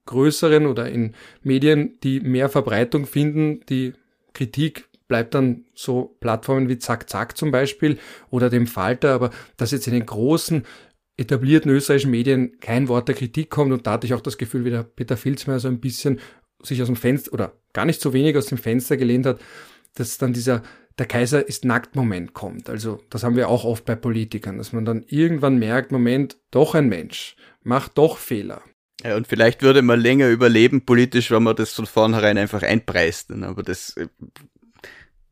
[0.05, 3.61] größeren oder in Medien, die mehr Verbreitung finden.
[3.69, 3.93] Die
[4.33, 7.97] Kritik bleibt dann so Plattformen wie Zack Zack zum Beispiel
[8.29, 10.63] oder dem Falter, aber dass jetzt in den großen
[11.17, 14.65] etablierten österreichischen Medien kein Wort der Kritik kommt und da hatte ich auch das Gefühl,
[14.65, 16.19] wie der Peter Filzmeier so ein bisschen
[16.63, 19.39] sich aus dem Fenster oder gar nicht so wenig aus dem Fenster gelehnt hat,
[19.95, 20.63] dass dann dieser
[20.97, 22.69] der Kaiser ist nackt Moment kommt.
[22.69, 26.75] Also das haben wir auch oft bei Politikern, dass man dann irgendwann merkt, Moment, doch
[26.75, 28.61] ein Mensch, macht doch Fehler.
[29.03, 33.31] Ja, und vielleicht würde man länger überleben politisch, wenn man das von vornherein einfach einpreist.
[33.31, 33.47] Ne?
[33.47, 34.07] Aber das äh,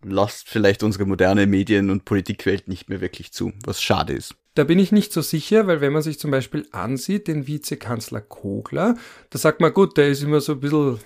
[0.03, 4.35] lasst vielleicht unsere moderne Medien- und Politikwelt nicht mehr wirklich zu, was schade ist.
[4.55, 8.19] Da bin ich nicht so sicher, weil wenn man sich zum Beispiel ansieht, den Vizekanzler
[8.19, 8.95] Kogler,
[9.29, 10.99] da sagt man, gut, der ist immer so ein bisschen,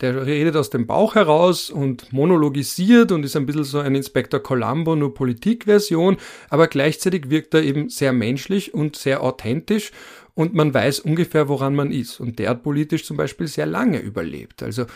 [0.00, 4.40] der redet aus dem Bauch heraus und monologisiert und ist ein bisschen so ein Inspektor
[4.40, 6.18] Columbo, nur Politikversion,
[6.50, 9.90] aber gleichzeitig wirkt er eben sehr menschlich und sehr authentisch
[10.38, 12.20] und man weiß ungefähr, woran man ist.
[12.20, 14.62] Und der hat politisch zum Beispiel sehr lange überlebt.
[14.62, 14.86] Also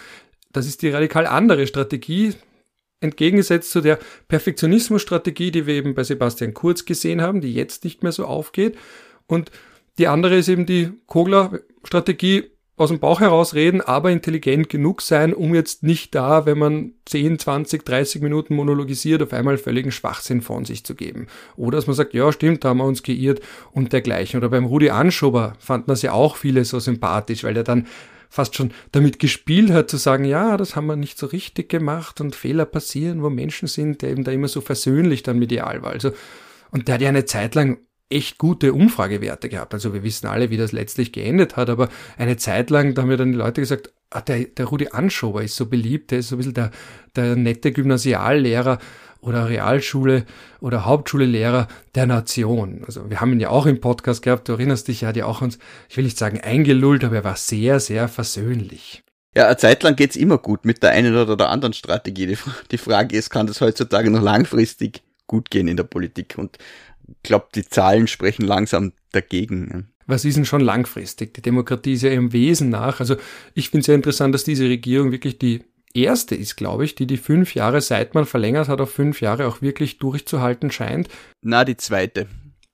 [0.53, 2.35] das ist die radikal andere Strategie,
[3.01, 8.05] entgegengesetzt zu der Perfektionismusstrategie, die wir eben bei Sebastian Kurz gesehen haben, die jetzt nicht
[8.05, 8.79] mehr so aufgeht.
[9.27, 9.51] Und
[9.99, 12.45] die andere ist eben die Kogler-Strategie,
[12.77, 16.93] aus dem Bauch heraus reden, aber intelligent genug sein, um jetzt nicht da, wenn man
[17.05, 21.27] 10, 20, 30 Minuten monologisiert, auf einmal völligen Schwachsinn von sich zu geben.
[21.57, 23.41] Oder dass man sagt, ja stimmt, da haben wir uns geirrt
[23.73, 24.39] und dergleichen.
[24.39, 27.87] Oder beim Rudi Anschober fanden das ja auch viele so sympathisch, weil der dann
[28.31, 32.23] fast schon damit gespielt hat, zu sagen, ja, das haben wir nicht so richtig gemacht
[32.23, 35.91] und Fehler passieren, wo Menschen sind, der eben da immer so versöhnlich dann medial war.
[35.91, 36.13] Also,
[36.71, 37.81] und der hat ja eine Zeit lang
[38.13, 39.75] echt gute Umfragewerte gehabt.
[39.75, 43.09] Also wir wissen alle, wie das letztlich geendet hat, aber eine Zeit lang, da haben
[43.09, 46.29] mir dann die Leute gesagt, ah, der, der Rudi Anschober ist so beliebt, der ist
[46.29, 46.71] so ein bisschen der,
[47.17, 48.79] der nette Gymnasiallehrer
[49.21, 50.27] oder Realschule
[50.61, 52.83] oder Hauptschulelehrer der Nation.
[52.87, 55.27] Also wir haben ihn ja auch im Podcast gehabt, du erinnerst dich, er hat ja
[55.27, 55.59] auch uns,
[55.89, 59.03] ich will nicht sagen eingelullt, aber er war sehr, sehr versöhnlich.
[59.35, 62.37] Ja, eine Zeit lang geht's immer gut mit der einen oder der anderen Strategie.
[62.71, 66.35] Die, Frage ist, kann das heutzutage noch langfristig gut gehen in der Politik?
[66.37, 66.59] Und
[67.23, 69.93] glaube, die Zahlen sprechen langsam dagegen.
[70.07, 71.35] Was ist denn schon langfristig?
[71.35, 73.01] Die Demokratie ist ja im Wesen nach.
[73.01, 73.17] Also
[73.55, 77.07] ich finde es sehr interessant, dass diese Regierung wirklich die erste ist, glaube ich, die
[77.07, 81.09] die fünf Jahre, seit man verlängert hat auf fünf Jahre, auch wirklich durchzuhalten scheint.
[81.43, 82.27] Na, die zweite.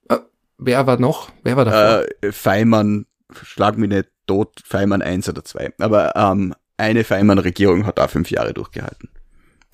[0.09, 0.17] Äh,
[0.57, 1.31] wer war noch?
[1.43, 2.01] Wer war da?
[2.03, 3.05] Äh, Feimann,
[3.43, 5.73] schlag mich nicht tot, Feimann eins oder zwei.
[5.79, 9.09] Aber ähm, eine Feimann-Regierung hat auch fünf Jahre durchgehalten.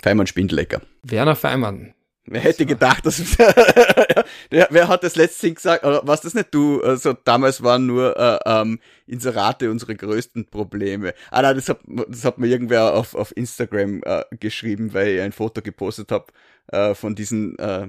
[0.02, 0.82] Feimann Spindlecker.
[1.02, 1.94] Werner Feimann,
[2.28, 3.20] Wer hätte gedacht, dass
[4.50, 6.82] wer, hat das letzte gesagt, oder was das nicht du?
[6.82, 11.14] Also damals waren nur äh, ähm, Inserate unsere größten Probleme.
[11.30, 15.20] Ah nein, das hat, das hat mir irgendwer auf, auf Instagram äh, geschrieben, weil ich
[15.20, 16.26] ein Foto gepostet habe
[16.72, 17.88] äh, von diesen äh,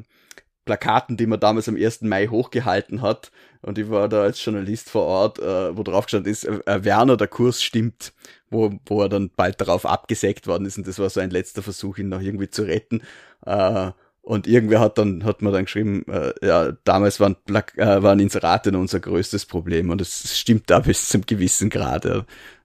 [0.66, 2.02] Plakaten, die man damals am 1.
[2.04, 3.32] Mai hochgehalten hat.
[3.64, 7.18] Und ich war da als Journalist vor Ort, äh, wo drauf gestanden ist, äh, Werner,
[7.18, 8.14] der Kurs stimmt,
[8.52, 10.78] wo, wo er dann bald darauf abgesägt worden ist.
[10.78, 13.02] Und das war so ein letzter Versuch, ihn noch irgendwie zu retten.
[13.46, 13.92] Äh,
[14.28, 18.78] und irgendwer hat dann, hat mir dann geschrieben, äh, ja, damals waren, äh, waren Inserate
[18.78, 22.06] unser größtes Problem und es stimmt da bis zum gewissen Grad.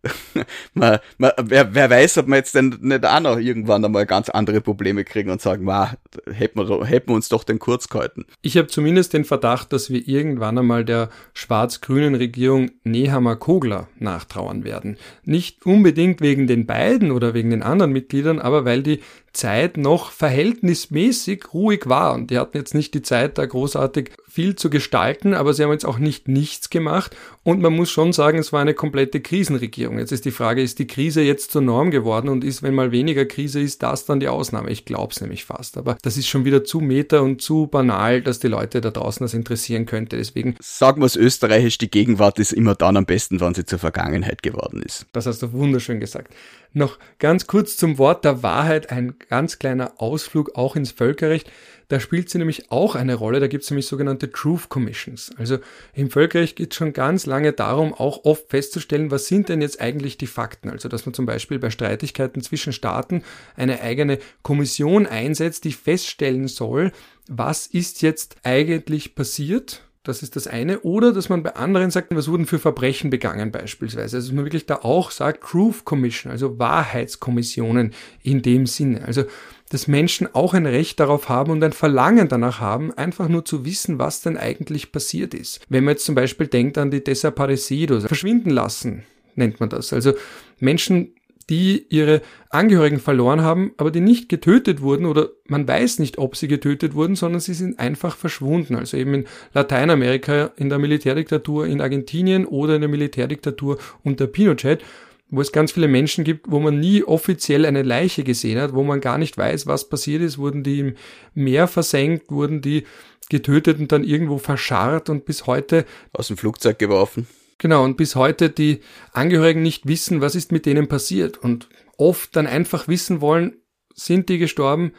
[0.75, 4.29] man, man, wer, wer weiß, ob wir jetzt denn nicht auch noch irgendwann einmal ganz
[4.29, 5.91] andere Probleme kriegen und sagen, wow,
[6.33, 8.25] hätten wir, hätten wir uns doch den kurz gehalten.
[8.43, 14.65] Ich habe zumindest den Verdacht, dass wir irgendwann einmal der schwarz-grünen Regierung Nehammer Kogler nachtrauern
[14.65, 14.97] werden.
[15.25, 19.01] Nicht unbedingt wegen den beiden oder wegen den anderen Mitgliedern, aber weil die
[19.33, 22.15] Zeit noch verhältnismäßig ruhig war.
[22.15, 25.73] Und die hatten jetzt nicht die Zeit, da großartig viel zu gestalten, aber sie haben
[25.73, 27.15] jetzt auch nicht nichts gemacht.
[27.43, 29.99] Und man muss schon sagen, es war eine komplette Krisenregierung.
[29.99, 32.93] Jetzt ist die Frage, ist die Krise jetzt zur Norm geworden und ist, wenn mal
[32.93, 34.71] weniger Krise ist, das dann die Ausnahme?
[34.71, 35.77] Ich glaube es nämlich fast.
[35.77, 39.23] Aber das ist schon wieder zu meta und zu banal, dass die Leute da draußen
[39.23, 40.17] das interessieren könnte.
[40.17, 40.57] Deswegen.
[40.61, 44.43] Sagen wir es österreichisch, die Gegenwart ist immer dann am besten, wann sie zur Vergangenheit
[44.43, 45.05] geworden ist.
[45.13, 46.33] Das hast du wunderschön gesagt.
[46.73, 51.51] Noch ganz kurz zum Wort der Wahrheit, ein ganz kleiner Ausflug auch ins Völkerrecht.
[51.93, 53.39] Da spielt sie nämlich auch eine Rolle.
[53.39, 55.31] Da gibt es nämlich sogenannte Truth Commissions.
[55.37, 55.59] Also
[55.93, 59.79] im Völkerrecht geht es schon ganz lange darum, auch oft festzustellen, was sind denn jetzt
[59.79, 60.71] eigentlich die Fakten.
[60.71, 63.23] Also dass man zum Beispiel bei Streitigkeiten zwischen Staaten
[63.57, 66.93] eine eigene Kommission einsetzt, die feststellen soll,
[67.29, 70.81] was ist jetzt eigentlich passiert das ist das eine.
[70.81, 74.17] Oder dass man bei anderen sagt, was wurden für Verbrechen begangen beispielsweise.
[74.17, 77.93] Also dass man wirklich da auch sagt, Truth Commission, also Wahrheitskommissionen
[78.23, 79.05] in dem Sinne.
[79.05, 79.25] Also
[79.71, 83.65] dass Menschen auch ein Recht darauf haben und ein Verlangen danach haben, einfach nur zu
[83.65, 85.61] wissen, was denn eigentlich passiert ist.
[85.71, 89.95] Wenn man jetzt zum Beispiel denkt an die Desaparecidos, verschwinden lassen, nennt man das.
[89.95, 90.13] Also
[90.61, 91.15] Menschen
[91.53, 96.35] die ihre Angehörigen verloren haben, aber die nicht getötet wurden oder man weiß nicht, ob
[96.35, 98.75] sie getötet wurden, sondern sie sind einfach verschwunden.
[98.75, 104.83] Also eben in Lateinamerika, in der Militärdiktatur in Argentinien oder in der Militärdiktatur unter Pinochet,
[105.29, 108.83] wo es ganz viele Menschen gibt, wo man nie offiziell eine Leiche gesehen hat, wo
[108.83, 110.95] man gar nicht weiß, was passiert ist, wurden die im
[111.35, 112.85] Meer versenkt, wurden die
[113.29, 115.85] getötet und dann irgendwo verscharrt und bis heute
[116.15, 117.27] aus dem Flugzeug geworfen.
[117.63, 118.81] Genau, und bis heute die
[119.13, 121.39] Angehörigen nicht wissen, was ist mit denen passiert.
[121.39, 123.55] Und oft dann einfach wissen wollen,
[123.95, 124.95] sind die gestorben,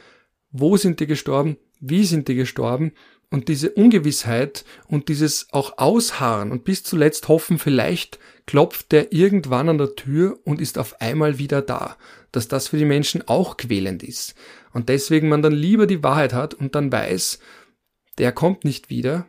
[0.50, 2.94] wo sind die gestorben, wie sind die gestorben?
[3.30, 9.68] Und diese Ungewissheit und dieses auch Ausharren und bis zuletzt hoffen, vielleicht klopft der irgendwann
[9.68, 11.98] an der Tür und ist auf einmal wieder da,
[12.32, 14.36] dass das für die Menschen auch quälend ist.
[14.72, 17.40] Und deswegen man dann lieber die Wahrheit hat und dann weiß,
[18.20, 19.28] der kommt nicht wieder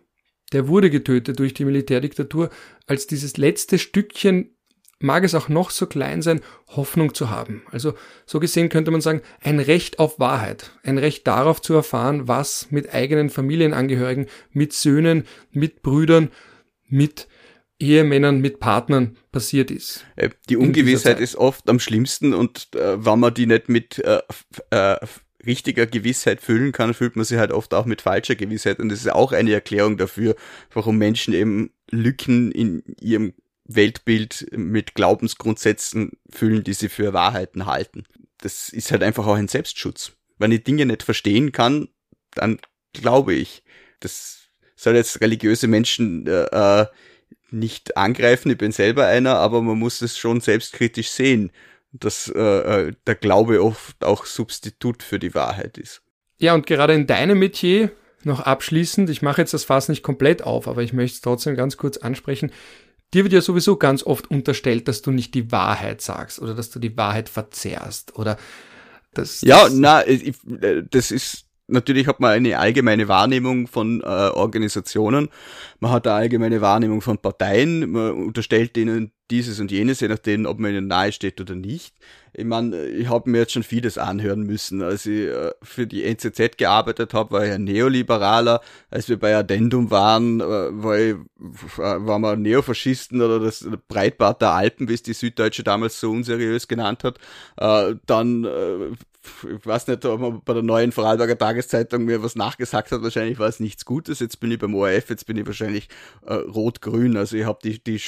[0.54, 2.48] der wurde getötet durch die Militärdiktatur,
[2.86, 4.56] als dieses letzte Stückchen,
[5.00, 7.62] mag es auch noch so klein sein, Hoffnung zu haben.
[7.70, 7.94] Also
[8.24, 12.70] so gesehen könnte man sagen, ein Recht auf Wahrheit, ein Recht darauf zu erfahren, was
[12.70, 16.30] mit eigenen Familienangehörigen, mit Söhnen, mit Brüdern,
[16.88, 17.28] mit
[17.80, 20.06] Ehemännern, mit Partnern passiert ist.
[20.16, 24.22] Äh, die Ungewissheit ist oft am schlimmsten und äh, wenn man die nicht mit äh,
[24.70, 24.96] äh,
[25.46, 28.78] richtiger Gewissheit füllen kann, fühlt man sich halt oft auch mit falscher Gewissheit.
[28.80, 30.36] Und das ist auch eine Erklärung dafür,
[30.72, 33.34] warum Menschen eben Lücken in ihrem
[33.64, 38.04] Weltbild mit Glaubensgrundsätzen füllen, die sie für Wahrheiten halten.
[38.38, 40.12] Das ist halt einfach auch ein Selbstschutz.
[40.38, 41.88] Wenn ich Dinge nicht verstehen kann,
[42.32, 42.58] dann
[42.92, 43.62] glaube ich.
[44.00, 46.86] Das soll jetzt religiöse Menschen äh, äh
[47.54, 51.52] nicht angreifen, ich bin selber einer, aber man muss es schon selbstkritisch sehen,
[51.94, 56.02] dass äh, äh, der Glaube oft auch Substitut für die Wahrheit ist.
[56.38, 57.92] Ja, und gerade in deinem Metier,
[58.24, 61.54] noch abschließend, ich mache jetzt das Fass nicht komplett auf, aber ich möchte es trotzdem
[61.56, 62.52] ganz kurz ansprechen.
[63.12, 66.70] Dir wird ja sowieso ganz oft unterstellt, dass du nicht die Wahrheit sagst oder dass
[66.70, 68.36] du die Wahrheit verzerrst oder
[69.12, 69.40] das.
[69.42, 75.28] Ja, na, ich, äh, das ist natürlich hat man eine allgemeine Wahrnehmung von äh, Organisationen,
[75.80, 80.44] man hat eine allgemeine Wahrnehmung von Parteien, man unterstellt denen dieses und jenes, je nachdem,
[80.44, 81.94] ob man ihnen nahe steht oder nicht.
[82.34, 84.82] Ich meine, ich habe mir jetzt schon vieles anhören müssen.
[84.82, 88.60] Als ich äh, für die NZZ gearbeitet habe, war ich ein Neoliberaler.
[88.90, 91.14] Als wir bei Addendum waren, äh, war, ich,
[91.78, 96.10] äh, waren wir Neofaschisten oder das Breitbart der Alpen, wie es die Süddeutsche damals so
[96.10, 97.18] unseriös genannt hat.
[97.56, 98.90] Äh, dann äh,
[99.26, 103.02] ich weiß nicht, ob man bei der neuen Vorarlberger Tageszeitung mir was nachgesagt hat.
[103.02, 104.20] Wahrscheinlich war es nichts Gutes.
[104.20, 105.88] Jetzt bin ich beim ORF, jetzt bin ich wahrscheinlich
[106.26, 107.16] äh, rot-grün.
[107.16, 108.00] Also ich habe die, die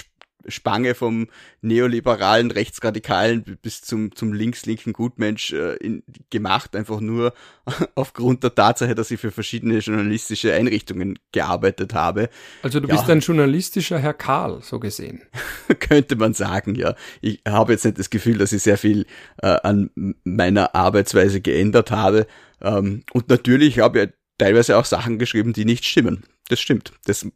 [0.49, 1.29] Spange vom
[1.61, 7.35] neoliberalen Rechtsradikalen bis zum, zum links-linken Gutmensch äh, in, gemacht, einfach nur
[7.95, 12.29] aufgrund der Tatsache, dass ich für verschiedene journalistische Einrichtungen gearbeitet habe.
[12.63, 12.95] Also du ja.
[12.95, 15.23] bist ein journalistischer Herr Karl, so gesehen.
[15.81, 16.95] Könnte man sagen, ja.
[17.21, 19.07] Ich habe jetzt nicht das Gefühl, dass ich sehr viel
[19.43, 19.91] äh, an
[20.25, 22.27] meiner Arbeitsweise geändert habe.
[22.61, 26.25] Ähm, und natürlich habe ich teilweise auch Sachen geschrieben, die nicht stimmen.
[26.49, 26.93] Das stimmt.
[27.05, 27.27] Das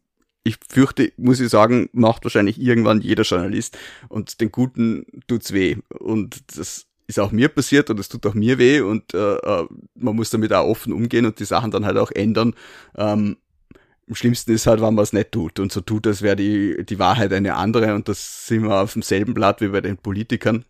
[0.43, 3.77] ich fürchte, muss ich sagen, macht wahrscheinlich irgendwann jeder Journalist
[4.09, 5.77] und den Guten tut's weh.
[5.99, 9.67] Und das ist auch mir passiert und es tut auch mir weh und äh, äh,
[9.95, 12.55] man muss damit auch offen umgehen und die Sachen dann halt auch ändern.
[12.97, 13.37] Ähm,
[14.09, 16.85] am schlimmsten ist halt, wenn man es nicht tut und so tut, als wäre die,
[16.85, 20.65] die Wahrheit eine andere und das sind wir auf demselben Blatt wie bei den Politikern.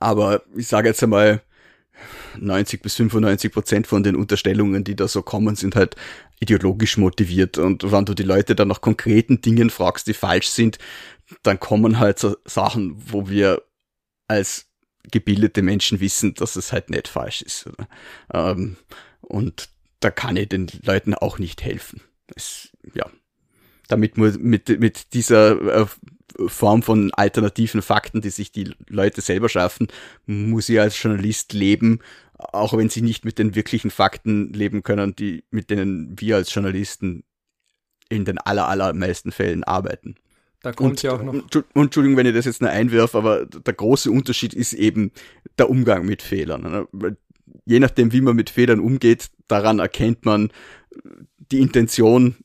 [0.00, 1.42] Aber ich sage jetzt einmal,
[2.40, 5.96] 90 bis 95 Prozent von den Unterstellungen, die da so kommen, sind halt
[6.40, 7.58] ideologisch motiviert.
[7.58, 10.78] Und wenn du die Leute dann nach konkreten Dingen fragst, die falsch sind,
[11.42, 13.62] dann kommen halt so Sachen, wo wir
[14.28, 14.66] als
[15.10, 17.68] gebildete Menschen wissen, dass es halt nicht falsch ist.
[18.32, 18.76] Ähm,
[19.20, 19.68] und
[20.00, 22.02] da kann ich den Leuten auch nicht helfen.
[22.34, 23.06] Es, ja,
[23.88, 25.86] damit mit, mit dieser äh,
[26.46, 29.88] Form von alternativen Fakten, die sich die Leute selber schaffen,
[30.26, 32.00] muss ich als Journalist leben,
[32.34, 36.54] auch wenn sie nicht mit den wirklichen Fakten leben können, die, mit denen wir als
[36.54, 37.24] Journalisten
[38.08, 40.16] in den aller, allermeisten Fällen arbeiten.
[40.62, 41.34] Da kommt und, ja auch noch.
[41.74, 45.12] Entschuldigung, wenn ich das jetzt nur einwerfe, aber der große Unterschied ist eben
[45.58, 46.62] der Umgang mit Fehlern.
[46.62, 47.16] Ne?
[47.64, 50.50] Je nachdem, wie man mit Fehlern umgeht, daran erkennt man
[51.52, 52.36] die Intention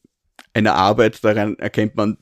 [0.53, 2.17] einer Arbeit, daran erkennt man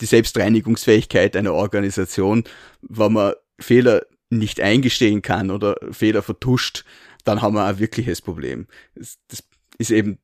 [0.00, 2.44] die Selbstreinigungsfähigkeit einer Organisation,
[2.82, 6.84] wenn man Fehler nicht eingestehen kann oder Fehler vertuscht,
[7.24, 8.66] dann haben wir ein wirkliches Problem.
[8.94, 9.18] Das,
[9.78, 10.18] ist eben,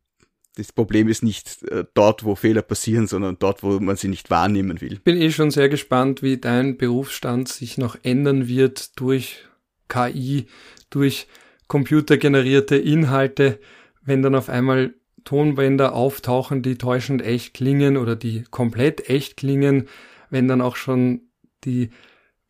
[0.57, 4.31] das Problem ist nicht äh, dort, wo Fehler passieren, sondern dort, wo man sie nicht
[4.31, 4.95] wahrnehmen will.
[4.95, 9.45] Ich bin eh schon sehr gespannt, wie dein Berufsstand sich noch ändern wird durch
[9.89, 10.47] KI,
[10.91, 11.27] durch
[11.67, 13.59] computergenerierte Inhalte,
[14.03, 14.95] wenn dann auf einmal
[15.25, 19.89] Tonbänder auftauchen, die täuschend echt klingen oder die komplett echt klingen,
[20.31, 21.23] wenn dann auch schon
[21.65, 21.91] die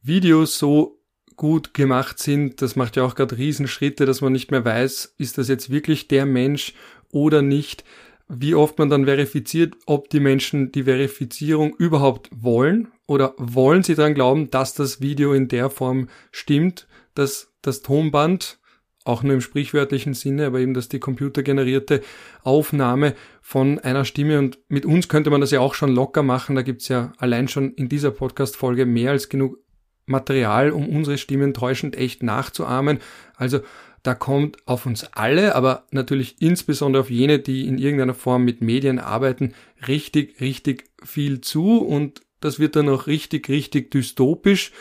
[0.03, 1.01] Videos so
[1.37, 2.63] gut gemacht sind.
[2.63, 6.09] Das macht ja auch gerade Riesenschritte, dass man nicht mehr weiß, ist das jetzt wirklich
[6.09, 6.75] der Mensch
[7.11, 7.85] oder nicht.
[8.29, 13.95] Wie oft man dann verifiziert, ob die Menschen die Verifizierung überhaupt wollen oder wollen sie
[13.95, 18.59] daran glauben, dass das Video in der Form stimmt, dass das Tonband
[19.05, 22.01] auch nur im sprichwörtlichen Sinne, aber eben, dass die computergenerierte
[22.43, 26.57] Aufnahme von einer Stimme und mit uns könnte man das ja auch schon locker machen.
[26.57, 29.59] Da gibt's ja allein schon in dieser Podcast-Folge mehr als genug
[30.07, 32.99] Material, um unsere Stimmen täuschend echt nachzuahmen.
[33.37, 33.61] Also
[34.03, 38.61] da kommt auf uns alle, aber natürlich insbesondere auf jene, die in irgendeiner Form mit
[38.61, 39.55] Medien arbeiten,
[39.89, 44.73] richtig, richtig viel zu und das wird dann auch richtig, richtig dystopisch.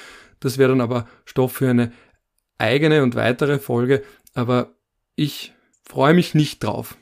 [0.42, 1.94] Das wäre dann aber Stoff für eine
[2.64, 4.04] eigene und weitere Folge,
[4.34, 4.74] aber
[5.16, 5.54] ich
[5.84, 6.98] freue mich nicht drauf.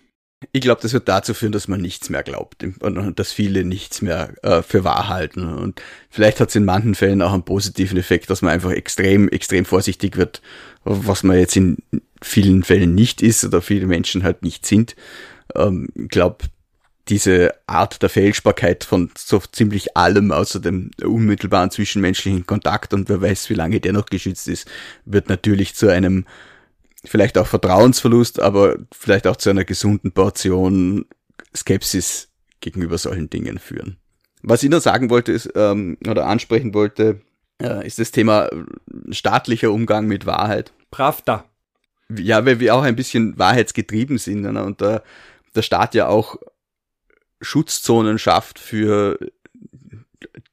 [0.54, 4.02] Ich glaube, das wird dazu führen, dass man nichts mehr glaubt und dass viele nichts
[4.02, 5.48] mehr äh, für wahr halten.
[5.48, 9.30] Und vielleicht hat es in manchen Fällen auch einen positiven Effekt, dass man einfach extrem,
[9.30, 10.42] extrem vorsichtig wird,
[10.84, 11.78] was man jetzt in
[12.24, 14.96] vielen Fällen nicht ist oder viele Menschen halt nicht sind.
[15.54, 16.46] Ähm, ich glaube,
[17.12, 23.22] diese Art der Fälschbarkeit von so ziemlich allem außer dem unmittelbaren zwischenmenschlichen Kontakt und wer
[23.22, 24.68] weiß, wie lange der noch geschützt ist,
[25.04, 26.26] wird natürlich zu einem
[27.04, 31.06] vielleicht auch Vertrauensverlust, aber vielleicht auch zu einer gesunden Portion
[31.54, 32.30] Skepsis
[32.62, 33.98] gegenüber solchen Dingen führen.
[34.42, 37.20] Was ich noch sagen wollte ist, ähm, oder ansprechen wollte,
[37.62, 38.50] äh, ist das Thema
[39.10, 40.72] staatlicher Umgang mit Wahrheit.
[40.92, 41.44] Pravda.
[42.10, 44.64] Ja, weil wir auch ein bisschen wahrheitsgetrieben sind ne?
[44.64, 45.04] und der,
[45.56, 46.38] der Staat ja auch
[47.42, 49.18] Schutzzonen schafft für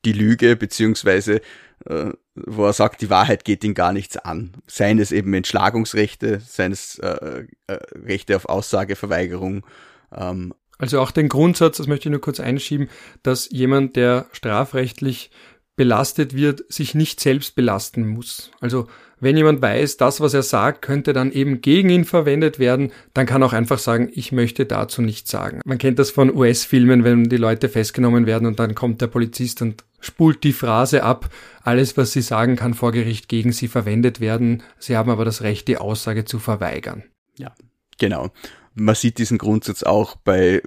[0.05, 1.41] die Lüge, beziehungsweise
[1.87, 4.53] äh, wo er sagt, die Wahrheit geht ihn gar nichts an.
[4.67, 7.73] Seien es eben Entschlagungsrechte, seien es äh, äh,
[8.05, 9.67] Rechte auf Aussageverweigerung.
[10.15, 10.55] Ähm.
[10.79, 12.89] Also auch den Grundsatz, das möchte ich nur kurz einschieben,
[13.23, 15.31] dass jemand, der strafrechtlich
[15.77, 18.51] belastet wird, sich nicht selbst belasten muss.
[18.61, 18.89] Also
[19.21, 23.27] wenn jemand weiß, das, was er sagt, könnte dann eben gegen ihn verwendet werden, dann
[23.27, 25.61] kann auch einfach sagen, ich möchte dazu nichts sagen.
[25.65, 29.63] Man kennt das von US-Filmen, wenn die Leute festgenommen werden und dann kommt der Polizist
[29.63, 31.31] und spult die Phrase ab,
[31.63, 34.63] alles, was sie sagen, kann vor Gericht gegen sie verwendet werden.
[34.79, 37.03] Sie haben aber das Recht, die Aussage zu verweigern.
[37.37, 37.53] Ja,
[37.99, 38.31] genau.
[38.75, 40.63] Man sieht diesen Grundsatz auch bei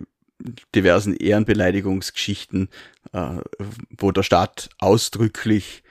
[0.75, 2.69] diversen Ehrenbeleidigungsgeschichten,
[3.13, 3.37] äh,
[3.97, 5.83] wo der Staat ausdrücklich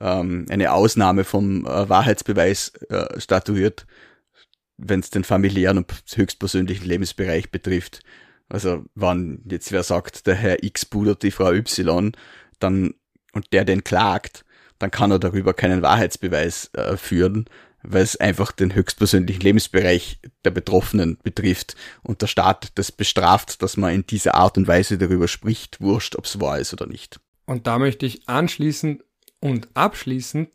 [0.00, 3.86] ähm, eine Ausnahme vom äh, Wahrheitsbeweis äh, statuiert,
[4.76, 8.00] wenn es den familiären und höchstpersönlichen Lebensbereich betrifft.
[8.48, 12.12] Also wann jetzt wer sagt, der Herr X pudert die Frau Y,
[12.60, 12.94] dann
[13.32, 14.44] und der den klagt,
[14.78, 17.46] dann kann er darüber keinen Wahrheitsbeweis äh, führen,
[17.82, 23.76] weil es einfach den höchstpersönlichen Lebensbereich der Betroffenen betrifft und der Staat das bestraft, dass
[23.76, 27.20] man in dieser Art und Weise darüber spricht, wurscht, ob es wahr ist oder nicht.
[27.46, 29.04] Und da möchte ich anschließend
[29.40, 30.50] und abschließend,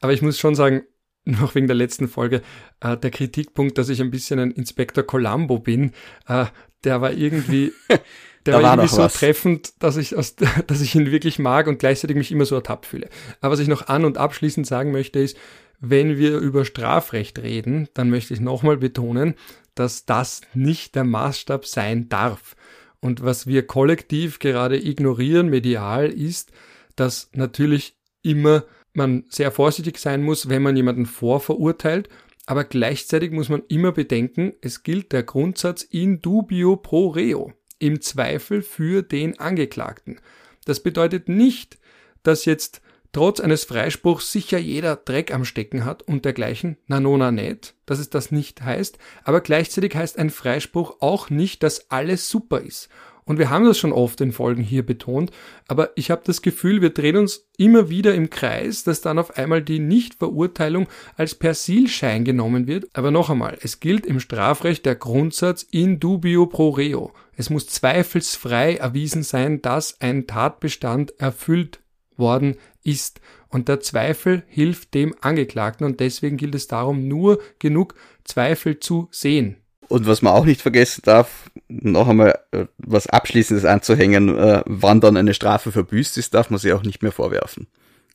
[0.00, 0.82] aber ich muss schon sagen,
[1.24, 2.42] noch wegen der letzten Folge,
[2.80, 5.92] äh, der Kritikpunkt, dass ich ein bisschen ein Inspektor Columbo bin,
[6.26, 6.46] äh,
[6.84, 7.72] der war irgendwie,
[8.46, 9.14] der war, war irgendwie so was.
[9.14, 12.86] treffend, dass ich, aus, dass ich ihn wirklich mag und gleichzeitig mich immer so ertappt
[12.86, 13.08] fühle.
[13.40, 15.36] Aber was ich noch an- und abschließend sagen möchte, ist,
[15.80, 19.34] wenn wir über Strafrecht reden, dann möchte ich nochmal betonen,
[19.74, 22.56] dass das nicht der Maßstab sein darf.
[23.00, 26.50] Und was wir kollektiv gerade ignorieren, medial, ist,
[26.96, 32.08] dass natürlich immer man sehr vorsichtig sein muss, wenn man jemanden vorverurteilt,
[32.46, 38.00] aber gleichzeitig muss man immer bedenken, es gilt der Grundsatz in dubio pro reo, im
[38.00, 40.20] Zweifel für den Angeklagten.
[40.64, 41.78] Das bedeutet nicht,
[42.22, 42.80] dass jetzt
[43.12, 47.98] trotz eines Freispruchs sicher jeder Dreck am Stecken hat und dergleichen, na nona net, dass
[47.98, 52.88] es das nicht heißt, aber gleichzeitig heißt ein Freispruch auch nicht, dass alles super ist.
[53.28, 55.32] Und wir haben das schon oft in Folgen hier betont,
[55.66, 59.36] aber ich habe das Gefühl, wir drehen uns immer wieder im Kreis, dass dann auf
[59.36, 62.86] einmal die Nichtverurteilung als Persilschein genommen wird.
[62.94, 67.12] Aber noch einmal, es gilt im Strafrecht der Grundsatz in dubio pro reo.
[67.36, 71.80] Es muss zweifelsfrei erwiesen sein, dass ein Tatbestand erfüllt
[72.16, 73.20] worden ist.
[73.50, 79.08] Und der Zweifel hilft dem Angeklagten und deswegen gilt es darum, nur genug Zweifel zu
[79.10, 79.58] sehen.
[79.88, 85.00] Und was man auch nicht vergessen darf, noch einmal äh, was Abschließendes anzuhängen, äh, wann
[85.00, 87.66] dann eine Strafe verbüßt ist, darf man sie auch nicht mehr vorwerfen.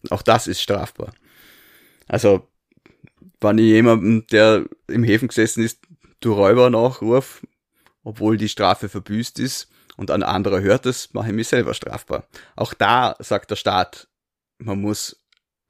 [0.09, 1.13] Auch das ist strafbar.
[2.07, 2.47] Also,
[3.39, 5.79] wenn ich jemandem, der im Häfen gesessen ist,
[6.19, 7.41] du Räuber nachruf,
[8.03, 12.27] obwohl die Strafe verbüßt ist, und ein anderer hört es, mache ich mich selber strafbar.
[12.55, 14.07] Auch da sagt der Staat,
[14.57, 15.22] man muss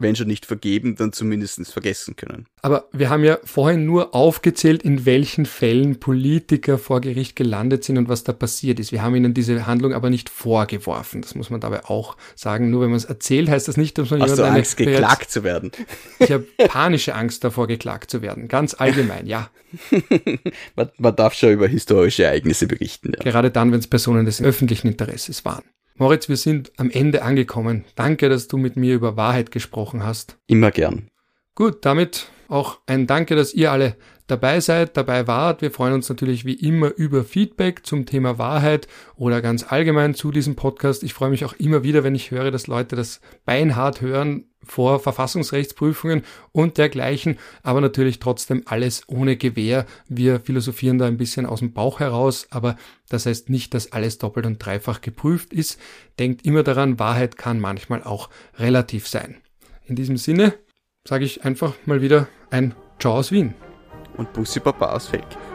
[0.04, 2.46] wenn schon nicht vergeben, dann zumindest vergessen können.
[2.62, 7.98] Aber wir haben ja vorhin nur aufgezählt, in welchen Fällen Politiker vor Gericht gelandet sind
[7.98, 8.92] und was da passiert ist.
[8.92, 11.22] Wir haben ihnen diese Handlung aber nicht vorgeworfen.
[11.22, 12.70] Das muss man dabei auch sagen.
[12.70, 15.44] Nur wenn man es erzählt, heißt das nicht, dass man Hast du Angst, geklagt zu
[15.44, 15.72] werden?
[16.20, 18.48] Ich habe panische Angst davor, geklagt zu werden.
[18.48, 19.50] Ganz allgemein, ja.
[20.76, 23.14] man, man, darf schon über historische Ereignisse berichten.
[23.16, 23.24] Ja.
[23.24, 25.64] Gerade dann, wenn es Personen des öffentlichen Interesses waren.
[25.96, 27.86] Moritz, wir sind am Ende angekommen.
[27.96, 30.38] Danke, dass du mit mir über Wahrheit gesprochen hast.
[30.48, 31.10] Immer gern.
[31.56, 33.96] Gut, damit auch ein Danke, dass ihr alle
[34.28, 35.62] dabei seid, dabei wart.
[35.62, 40.32] Wir freuen uns natürlich wie immer über Feedback zum Thema Wahrheit oder ganz allgemein zu
[40.32, 41.04] diesem Podcast.
[41.04, 45.00] Ich freue mich auch immer wieder, wenn ich höre, dass Leute das beinhart hören vor
[45.00, 49.86] Verfassungsrechtsprüfungen und dergleichen, aber natürlich trotzdem alles ohne Gewehr.
[50.08, 52.78] Wir philosophieren da ein bisschen aus dem Bauch heraus, aber
[53.10, 55.80] das heißt nicht, dass alles doppelt und dreifach geprüft ist.
[56.20, 59.38] Denkt immer daran, Wahrheit kann manchmal auch relativ sein.
[59.86, 60.54] In diesem Sinne
[61.08, 63.54] sage ich einfach mal wieder ein Ciao aus Wien
[64.18, 65.53] und Bussi Papa aus Fake.